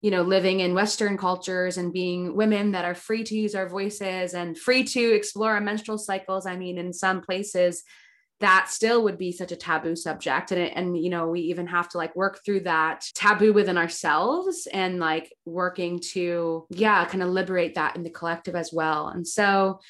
[0.00, 3.68] you know living in western cultures and being women that are free to use our
[3.68, 7.84] voices and free to explore our menstrual cycles i mean in some places
[8.42, 10.50] that still would be such a taboo subject.
[10.50, 13.78] And it, and you know we even have to like work through that taboo within
[13.78, 19.08] ourselves and like working to yeah kind of liberate that in the collective as well.
[19.08, 19.80] And so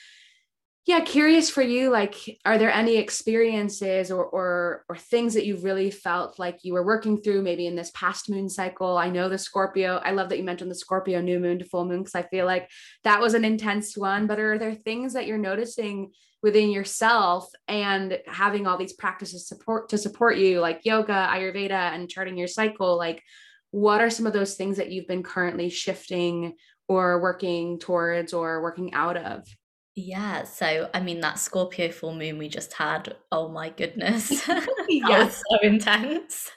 [0.85, 5.57] yeah curious for you like are there any experiences or or or things that you
[5.59, 8.99] really felt like you were working through maybe in this past moon cycle?
[8.99, 11.87] I know the scorpio i love that you mentioned the scorpio new moon to full
[11.87, 12.69] moon because i feel like
[13.05, 16.11] that was an intense one but are there things that you're noticing
[16.43, 22.11] within yourself and having all these practices support to support you like yoga ayurveda and
[22.11, 23.23] charting your cycle like
[23.71, 26.55] what are some of those things that you've been currently shifting
[26.89, 29.47] or working towards or working out of?
[29.95, 34.49] Yeah so i mean that scorpio full moon we just had oh my goodness.
[34.89, 35.43] Yes.
[35.51, 36.51] so intense.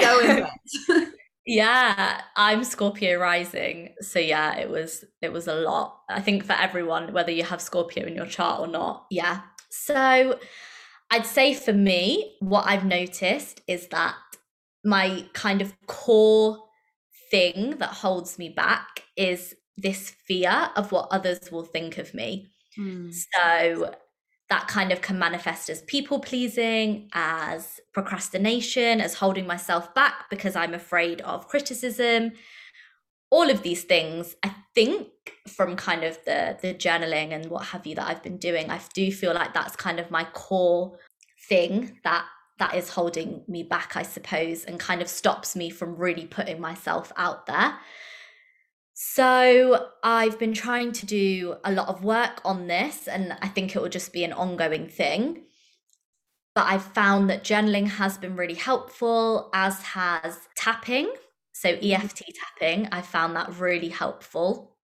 [0.00, 0.20] So
[0.88, 1.12] intense
[1.46, 3.94] Yeah, I'm Scorpio rising.
[4.00, 6.00] So yeah, it was it was a lot.
[6.10, 9.06] I think for everyone whether you have Scorpio in your chart or not.
[9.10, 9.42] Yeah.
[9.70, 10.38] So
[11.10, 14.16] I'd say for me what I've noticed is that
[14.84, 16.58] my kind of core
[17.30, 22.50] thing that holds me back is this fear of what others will think of me.
[22.78, 23.14] Mm.
[23.34, 23.94] So
[24.48, 30.54] that kind of can manifest as people pleasing, as procrastination, as holding myself back because
[30.54, 32.32] I'm afraid of criticism.
[33.30, 35.08] All of these things, I think,
[35.48, 38.80] from kind of the the journaling and what have you that I've been doing, I
[38.94, 40.96] do feel like that's kind of my core
[41.48, 42.24] thing that
[42.58, 46.60] that is holding me back, I suppose, and kind of stops me from really putting
[46.60, 47.76] myself out there.
[48.98, 53.76] So I've been trying to do a lot of work on this, and I think
[53.76, 55.42] it will just be an ongoing thing.
[56.54, 61.12] But I've found that journaling has been really helpful, as has tapping.
[61.52, 61.92] So mm-hmm.
[61.92, 62.22] EFT
[62.58, 64.78] tapping, I found that really helpful.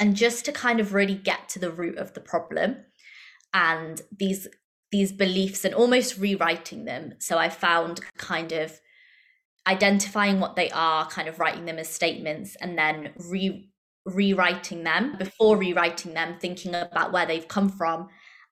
[0.00, 2.86] And just to kind of really get to the root of the problem
[3.52, 4.48] and these
[4.92, 7.16] these beliefs and almost rewriting them.
[7.18, 8.80] So I found kind of
[9.66, 13.70] identifying what they are, kind of writing them as statements, and then re-
[14.04, 18.08] rewriting them before rewriting them, thinking about where they've come from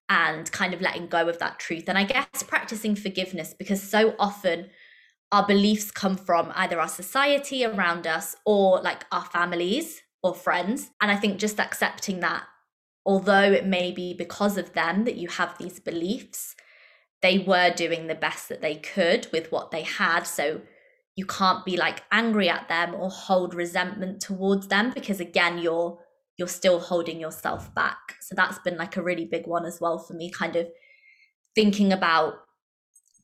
[0.08, 1.84] and kind of letting go of that truth.
[1.88, 4.70] And I guess practicing forgiveness because so often
[5.32, 10.90] our beliefs come from either our society around us or like our families or friends.
[11.00, 12.44] And I think just accepting that,
[13.06, 16.54] although it may be because of them that you have these beliefs,
[17.22, 20.24] they were doing the best that they could with what they had.
[20.24, 20.60] So
[21.16, 25.98] you can't be like angry at them or hold resentment towards them because again you're
[26.36, 28.16] you're still holding yourself back.
[28.20, 30.66] So that's been like a really big one as well for me kind of
[31.54, 32.34] thinking about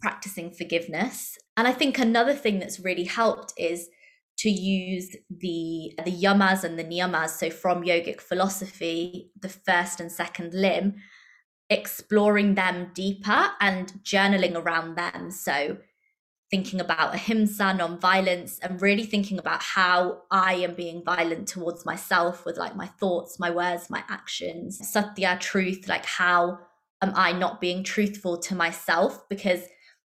[0.00, 1.36] practicing forgiveness.
[1.56, 3.88] And i think another thing that's really helped is
[4.38, 7.30] to use the the yamas and the niyamas.
[7.30, 10.94] So from yogic philosophy the first and second limb
[11.68, 15.30] exploring them deeper and journaling around them.
[15.30, 15.78] So
[16.50, 22.44] thinking about ahimsa, non-violence, and really thinking about how I am being violent towards myself
[22.44, 24.80] with like my thoughts, my words, my actions.
[24.90, 26.58] Satya, truth, like how
[27.00, 29.28] am I not being truthful to myself?
[29.28, 29.62] Because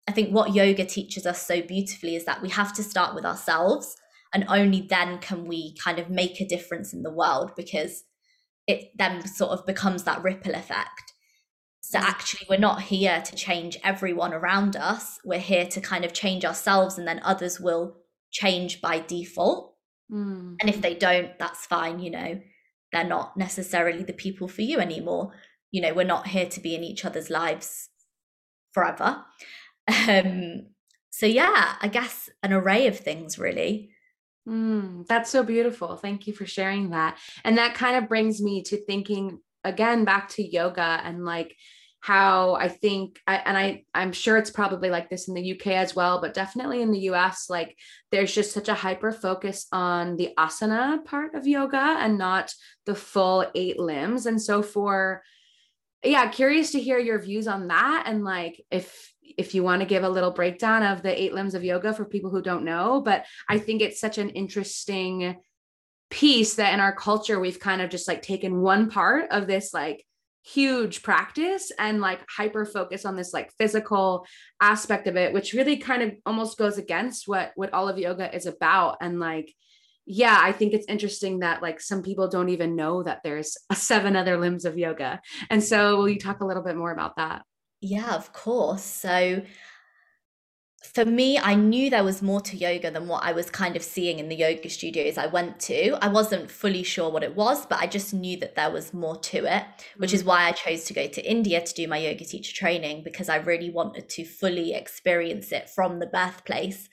[0.07, 3.25] I think what yoga teaches us so beautifully is that we have to start with
[3.25, 3.95] ourselves
[4.34, 8.03] and only then can we kind of make a difference in the world because
[8.67, 11.12] it then sort of becomes that ripple effect
[11.94, 12.06] so mm.
[12.06, 15.20] actually, we're not here to change everyone around us.
[15.24, 17.98] We're here to kind of change ourselves, and then others will
[18.32, 19.76] change by default.
[20.12, 20.56] Mm.
[20.60, 22.00] And if they don't, that's fine.
[22.00, 22.41] You know,
[22.91, 25.34] they're not necessarily the people for you anymore.
[25.70, 27.89] You know, we're not here to be in each other's lives
[28.72, 29.24] forever.
[30.08, 30.68] Um,
[31.12, 33.91] so yeah, I guess an array of things really.
[34.50, 35.96] Mm, that's so beautiful.
[35.96, 37.20] Thank you for sharing that.
[37.44, 41.56] And that kind of brings me to thinking again back to yoga and like
[42.04, 45.68] how I think I, and I I'm sure it's probably like this in the UK
[45.68, 47.78] as well, but definitely in the US like
[48.12, 52.54] there's just such a hyper focus on the asana part of yoga and not
[52.86, 54.26] the full eight limbs.
[54.26, 55.24] And so for
[56.04, 59.88] yeah, curious to hear your views on that and like if if you want to
[59.88, 62.99] give a little breakdown of the eight limbs of yoga for people who don't know,
[62.99, 65.38] but I think it's such an interesting
[66.10, 69.74] piece that in our culture we've kind of just like taken one part of this
[69.74, 70.06] like
[70.44, 74.26] huge practice and like hyper focus on this like physical
[74.62, 78.34] aspect of it which really kind of almost goes against what what all of yoga
[78.36, 78.98] is about.
[79.02, 79.54] And like
[80.06, 84.16] yeah i think it's interesting that like some people don't even know that there's seven
[84.16, 85.22] other limbs of yoga.
[85.50, 87.44] And so will you talk a little bit more about that?
[87.80, 88.84] Yeah of course.
[88.84, 89.41] So
[90.84, 93.84] for me, I knew there was more to yoga than what I was kind of
[93.84, 95.97] seeing in the yoga studios I went to.
[96.03, 99.17] I wasn't fully sure what it was, but I just knew that there was more
[99.17, 99.63] to it,
[99.97, 100.15] which mm.
[100.15, 103.29] is why I chose to go to India to do my yoga teacher training because
[103.29, 106.89] I really wanted to fully experience it from the birthplace.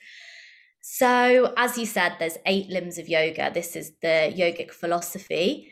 [0.79, 3.51] So, as you said, there's eight limbs of yoga.
[3.53, 5.71] This is the yogic philosophy.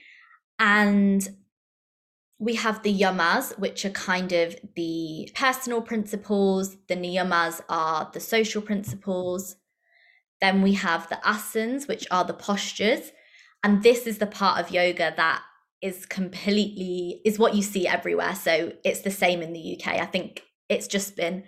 [0.59, 1.27] And
[2.39, 6.77] we have the yamas, which are kind of the personal principles.
[6.87, 9.57] The niyamas are the social principles.
[10.39, 13.11] Then we have the asanas, which are the postures.
[13.61, 15.43] And this is the part of yoga that
[15.81, 18.35] is completely is what you see everywhere.
[18.35, 19.95] So it's the same in the UK.
[19.95, 21.43] I think it's just been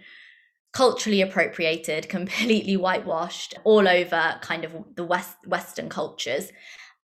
[0.74, 6.52] culturally appropriated, completely whitewashed all over kind of the west western cultures.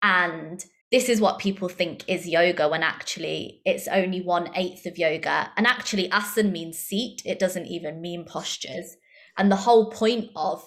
[0.02, 0.64] And
[0.94, 5.50] this is what people think is yoga when actually it's only one eighth of yoga.
[5.56, 8.96] And actually, asana means seat, it doesn't even mean postures.
[9.36, 10.64] And the whole point of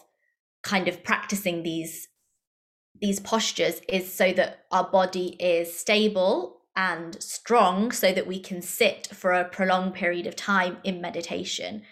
[0.63, 2.09] kind of practicing these
[2.99, 8.61] these postures is so that our body is stable and strong so that we can
[8.61, 11.83] sit for a prolonged period of time in meditation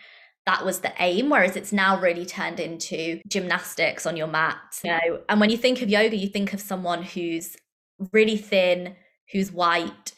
[0.48, 4.90] that was the aim whereas it's now really turned into gymnastics on your mat you
[4.90, 7.56] know and when you think of yoga you think of someone who's
[8.12, 8.96] really thin,
[9.32, 10.14] who's white,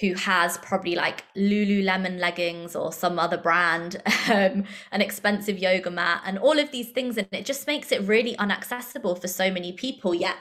[0.00, 6.22] who has probably like Lululemon leggings or some other brand, um, an expensive yoga mat,
[6.26, 7.16] and all of these things.
[7.16, 10.14] And it just makes it really unaccessible for so many people.
[10.14, 10.36] Yet,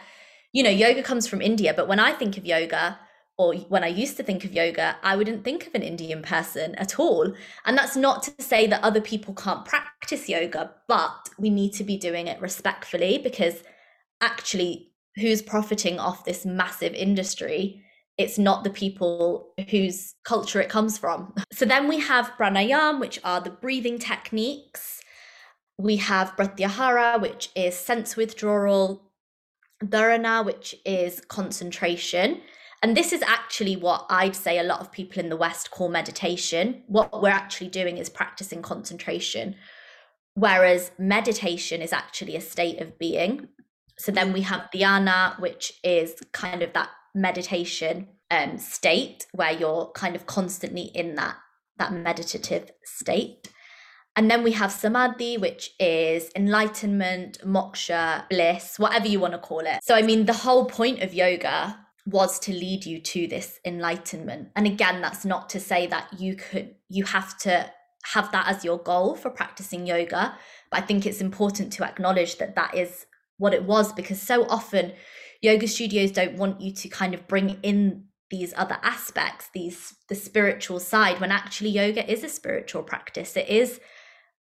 [0.52, 3.00] you know, yoga comes from India, but when I think of yoga,
[3.38, 6.74] or when I used to think of yoga, I wouldn't think of an Indian person
[6.76, 7.34] at all.
[7.66, 11.84] And that's not to say that other people can't practice yoga, but we need to
[11.84, 13.64] be doing it respectfully because
[14.22, 17.82] actually who's profiting off this massive industry
[18.18, 21.34] it's not the people whose culture it comes from.
[21.52, 25.02] So then we have pranayam, which are the breathing techniques.
[25.78, 29.12] We have pratyahara, which is sense withdrawal,
[29.84, 32.42] dharana, which is concentration.
[32.82, 35.90] And this is actually what I'd say a lot of people in the West call
[35.90, 36.84] meditation.
[36.88, 39.56] What we're actually doing is practicing concentration.
[40.36, 43.50] Whereas meditation is actually a state of being.
[43.98, 49.92] So then we have dhyana, which is kind of that meditation um, state where you're
[49.96, 51.38] kind of constantly in that
[51.78, 53.50] that meditative state.
[54.16, 59.60] And then we have samadhi, which is enlightenment, moksha, bliss, whatever you want to call
[59.60, 59.80] it.
[59.84, 64.50] So, I mean, the whole point of yoga was to lead you to this enlightenment.
[64.56, 67.70] And again, that's not to say that you could, you have to
[68.14, 70.38] have that as your goal for practicing yoga.
[70.72, 73.06] But I think it's important to acknowledge that that is
[73.38, 74.94] what it was because so often
[75.42, 80.16] yoga studios don't want you to kind of bring in these other aspects these the
[80.16, 83.38] spiritual side when actually yoga is a spiritual practice.
[83.38, 83.80] It is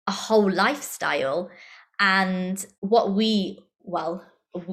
[0.06, 1.50] a whole lifestyle.
[2.00, 4.24] And what we well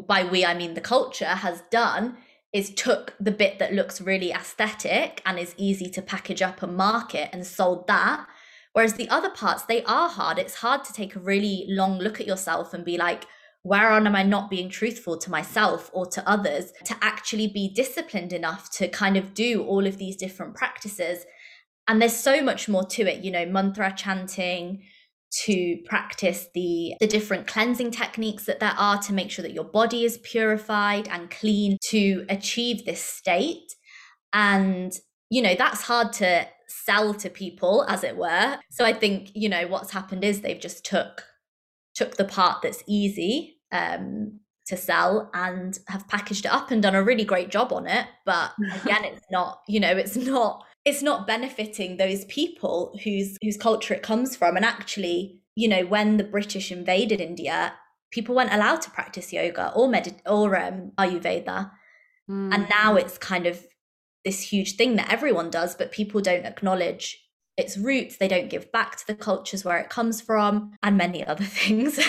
[0.07, 2.15] by we i mean the culture has done
[2.53, 6.75] is took the bit that looks really aesthetic and is easy to package up and
[6.75, 8.27] market and sold that.
[8.73, 10.37] Whereas the other parts they are hard.
[10.37, 13.25] It's hard to take a really long look at yourself and be like
[13.63, 18.33] where am I not being truthful to myself or to others to actually be disciplined
[18.33, 21.25] enough to kind of do all of these different practices?
[21.87, 24.81] And there's so much more to it, you know, mantra chanting,
[25.31, 29.63] to practice the the different cleansing techniques that there are to make sure that your
[29.63, 33.73] body is purified and clean to achieve this state
[34.33, 34.93] and
[35.29, 39.47] you know that's hard to sell to people as it were so i think you
[39.47, 41.23] know what's happened is they've just took
[42.01, 46.95] took the part that's easy um, to sell and have packaged it up and done
[46.95, 48.07] a really great job on it.
[48.25, 53.57] But again, it's not, you know, it's not it's not benefiting those people whose whose
[53.57, 54.55] culture it comes from.
[54.55, 57.73] And actually, you know, when the British invaded India,
[58.09, 61.69] people weren't allowed to practice yoga or medit or um, Ayurveda.
[62.27, 62.53] Mm.
[62.53, 63.63] And now it's kind of
[64.25, 67.23] this huge thing that everyone does, but people don't acknowledge
[67.61, 71.25] its roots, they don't give back to the cultures where it comes from, and many
[71.25, 71.99] other things.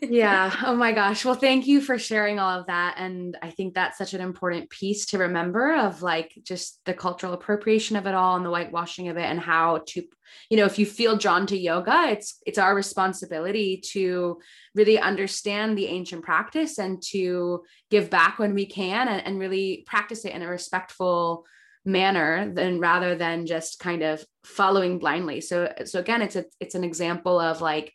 [0.00, 0.54] yeah.
[0.70, 1.24] Oh my gosh.
[1.24, 2.94] Well, thank you for sharing all of that.
[2.96, 7.32] And I think that's such an important piece to remember of like just the cultural
[7.32, 10.02] appropriation of it all and the whitewashing of it and how to
[10.48, 14.38] you know if you feel drawn to yoga it's it's our responsibility to
[14.74, 19.82] really understand the ancient practice and to give back when we can and, and really
[19.86, 21.44] practice it in a respectful
[21.84, 25.40] manner than rather than just kind of following blindly.
[25.40, 27.92] So so again it's a it's an example of like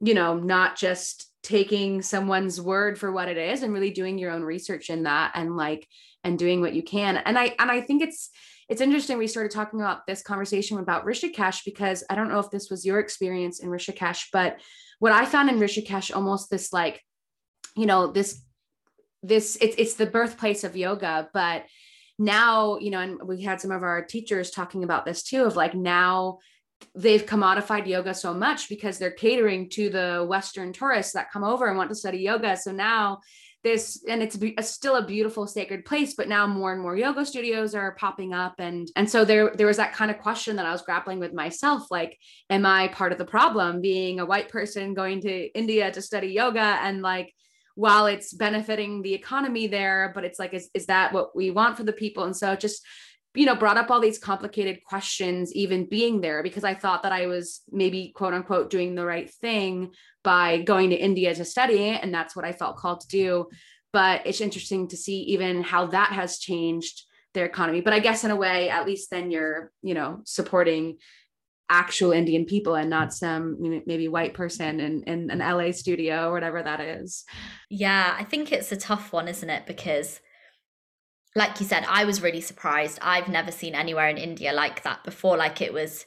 [0.00, 4.30] you know not just taking someone's word for what it is and really doing your
[4.30, 5.86] own research in that and like
[6.24, 7.16] and doing what you can.
[7.16, 8.30] And i and i think it's
[8.68, 12.50] it's interesting we started talking about this conversation about rishikesh because i don't know if
[12.50, 14.60] this was your experience in rishikesh but
[14.98, 17.02] what i found in rishikesh almost this like
[17.76, 18.42] you know this
[19.22, 21.64] this it's it's the birthplace of yoga but
[22.18, 25.56] now, you know, and we had some of our teachers talking about this too of
[25.56, 26.38] like now
[26.94, 31.66] they've commodified yoga so much because they're catering to the Western tourists that come over
[31.66, 32.56] and want to study yoga.
[32.56, 33.20] So now
[33.64, 34.38] this and it's
[34.68, 38.54] still a beautiful sacred place but now more and more yoga studios are popping up
[38.58, 41.32] and and so there there was that kind of question that i was grappling with
[41.32, 42.16] myself like
[42.50, 46.28] am i part of the problem being a white person going to india to study
[46.28, 47.34] yoga and like
[47.78, 51.76] while it's benefiting the economy there but it's like is, is that what we want
[51.76, 52.24] for the people?
[52.24, 52.84] And so just
[53.34, 57.12] you know brought up all these complicated questions even being there because i thought that
[57.12, 59.92] i was maybe quote unquote doing the right thing
[60.24, 63.46] by going to india to study and that's what i felt called to do.
[63.92, 67.04] But it's interesting to see even how that has changed
[67.34, 67.80] their economy.
[67.80, 70.98] But i guess in a way at least then you're you know supporting
[71.70, 73.56] actual Indian people and not some
[73.86, 77.24] maybe white person in, in an LA studio or whatever that is.
[77.70, 79.66] Yeah, I think it's a tough one, isn't it?
[79.66, 80.20] Because,
[81.34, 82.98] like you said, I was really surprised.
[83.02, 85.36] I've never seen anywhere in India like that before.
[85.36, 86.06] Like it was,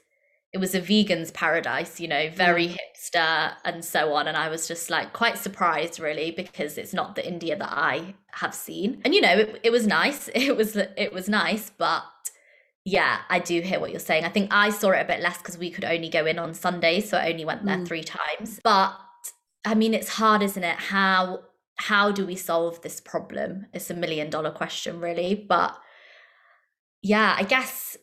[0.51, 2.78] it was a vegan's paradise, you know, very mm.
[2.78, 4.28] hipster and so on.
[4.28, 8.16] And I was just like quite surprised, really, because it's not the India that I
[8.34, 9.01] have seen.
[9.05, 10.30] And you know, it, it was nice.
[10.36, 12.03] It was it was nice, but
[12.84, 14.25] yeah, I do hear what you're saying.
[14.25, 16.53] I think I saw it a bit less because we could only go in on
[16.53, 17.88] Sundays, so I only went there mm.
[17.88, 18.59] three times.
[18.63, 18.97] But
[19.63, 20.77] I mean, it's hard, isn't it?
[20.77, 21.41] How
[21.75, 23.67] how do we solve this problem?
[23.73, 25.36] It's a million dollar question, really.
[25.36, 25.77] But
[27.03, 27.97] yeah, I guess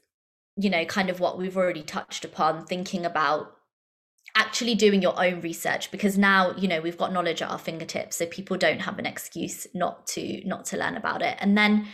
[0.56, 3.52] you know, kind of what we've already touched upon, thinking about
[4.36, 8.16] actually doing your own research because now you know we've got knowledge at our fingertips
[8.16, 11.88] so people don't have an excuse not to not to learn about it and then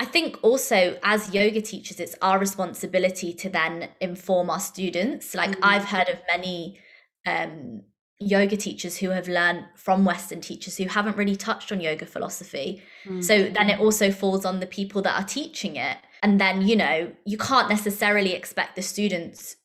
[0.00, 5.34] I think also as yoga teachers, it's our responsibility to then inform our students.
[5.34, 5.64] Like mm-hmm.
[5.64, 6.78] I've heard of many
[7.26, 7.82] um,
[8.18, 12.82] yoga teachers who have learned from Western teachers who haven't really touched on yoga philosophy.
[13.04, 13.20] Mm-hmm.
[13.20, 15.98] So then it also falls on the people that are teaching it.
[16.22, 19.56] And then, you know, you can't necessarily expect the students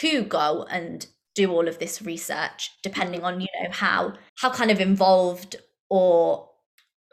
[0.00, 4.70] to go and do all of this research depending on you know how how kind
[4.70, 5.56] of involved
[5.88, 6.48] or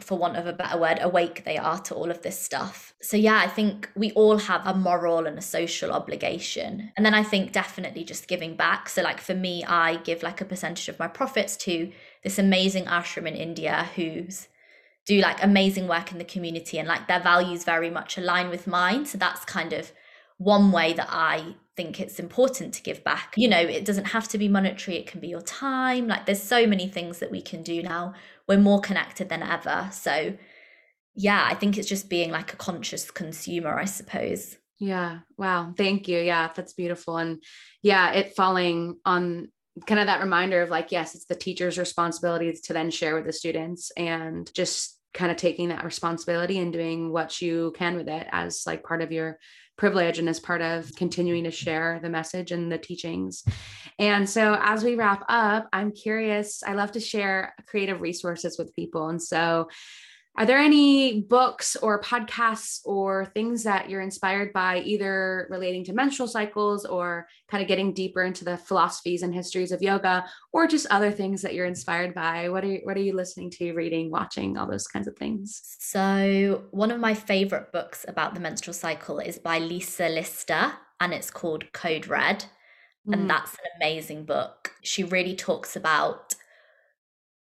[0.01, 2.93] for want of a better word, awake they are to all of this stuff.
[3.01, 6.91] So, yeah, I think we all have a moral and a social obligation.
[6.95, 8.89] And then I think definitely just giving back.
[8.89, 11.91] So, like for me, I give like a percentage of my profits to
[12.23, 14.47] this amazing ashram in India who's
[15.05, 18.67] do like amazing work in the community and like their values very much align with
[18.67, 19.05] mine.
[19.05, 19.91] So, that's kind of
[20.37, 23.33] one way that I think it's important to give back.
[23.37, 26.07] You know, it doesn't have to be monetary, it can be your time.
[26.07, 28.13] Like, there's so many things that we can do now
[28.49, 29.87] we're more connected than ever.
[29.93, 30.35] So,
[31.15, 34.57] yeah, I think it's just being like a conscious consumer, I suppose.
[34.79, 35.19] Yeah.
[35.37, 35.73] Wow.
[35.77, 36.19] Thank you.
[36.19, 37.17] Yeah, that's beautiful.
[37.17, 37.43] And
[37.83, 39.49] yeah, it falling on
[39.85, 43.25] kind of that reminder of like, yes, it's the teacher's responsibility to then share with
[43.25, 48.07] the students and just kind of taking that responsibility and doing what you can with
[48.07, 49.37] it as like part of your
[49.79, 53.43] privilege and as part of continuing to share the message and the teachings.
[53.97, 58.75] And so, as we wrap up, I'm curious, I love to share creative resources with
[58.75, 59.09] people.
[59.09, 59.69] And so,
[60.39, 65.93] are there any books or podcasts or things that you're inspired by, either relating to
[65.93, 70.23] menstrual cycles or kind of getting deeper into the philosophies and histories of yoga,
[70.53, 72.47] or just other things that you're inspired by?
[72.47, 75.61] What are you, what are you listening to, reading, watching, all those kinds of things?
[75.79, 80.71] So, one of my favorite books about the menstrual cycle is by Lisa Lister,
[81.01, 82.45] and it's called Code Red.
[83.11, 83.27] And mm.
[83.27, 84.73] that's an amazing book.
[84.83, 86.28] She really talks about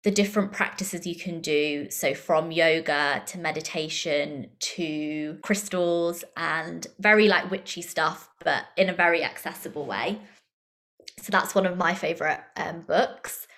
[0.07, 1.91] the different practices you can do.
[1.91, 8.93] So, from yoga to meditation to crystals and very like witchy stuff, but in a
[8.93, 10.21] very accessible way.
[11.21, 13.49] So, that's one of my favorite um, books.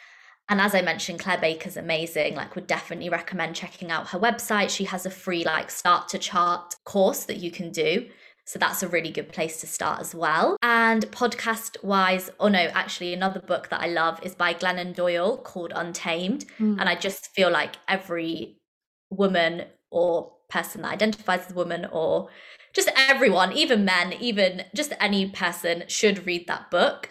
[0.48, 2.34] And as I mentioned, Claire Baker's amazing.
[2.34, 4.70] Like, would definitely recommend checking out her website.
[4.70, 8.08] She has a free, like, start to chart course that you can do.
[8.48, 10.56] So that's a really good place to start as well.
[10.62, 15.36] And podcast wise, oh no, actually, another book that I love is by Glennon Doyle
[15.36, 16.46] called Untamed.
[16.58, 16.80] Mm.
[16.80, 18.56] And I just feel like every
[19.10, 22.30] woman or person that identifies as a woman or
[22.72, 27.10] just everyone, even men, even just any person should read that book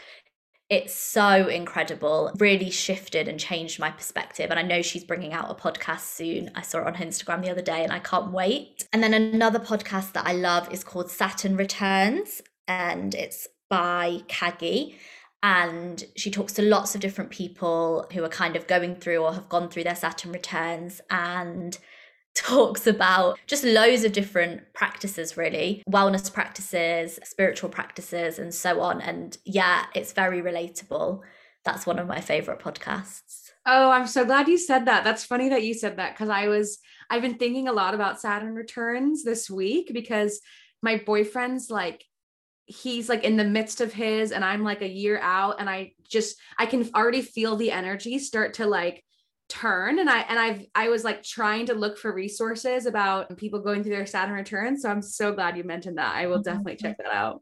[0.69, 4.49] it's so incredible, really shifted and changed my perspective.
[4.49, 6.51] And I know she's bringing out a podcast soon.
[6.55, 8.85] I saw it on her Instagram the other day and I can't wait.
[8.91, 14.97] And then another podcast that I love is called Saturn Returns and it's by Caggie.
[15.41, 19.33] And she talks to lots of different people who are kind of going through or
[19.33, 20.99] have gone through their Saturn returns.
[21.09, 21.77] And
[22.37, 29.01] talks about just loads of different practices, really wellness practices, spiritual practices, and so on.
[29.01, 31.21] And yeah, it's very relatable.
[31.65, 33.49] That's one of my favorite podcasts.
[33.65, 35.03] Oh, I'm so glad you said that.
[35.03, 36.77] That's funny that you said that because I was,
[37.09, 40.39] I've been thinking a lot about Saturn returns this week because
[40.81, 42.05] my boyfriend's like,
[42.67, 45.93] he's like in the midst of his and I'm like a year out and I
[46.07, 49.05] just I can already feel the energy start to like
[49.49, 53.59] turn and i and i've i was like trying to look for resources about people
[53.59, 56.15] going through their saturn returns so i'm so glad you mentioned that.
[56.15, 57.41] I will oh, definitely check that out.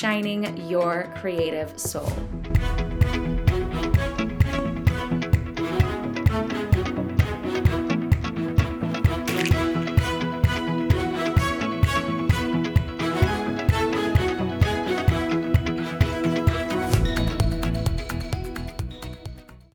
[0.01, 2.11] shining your creative soul.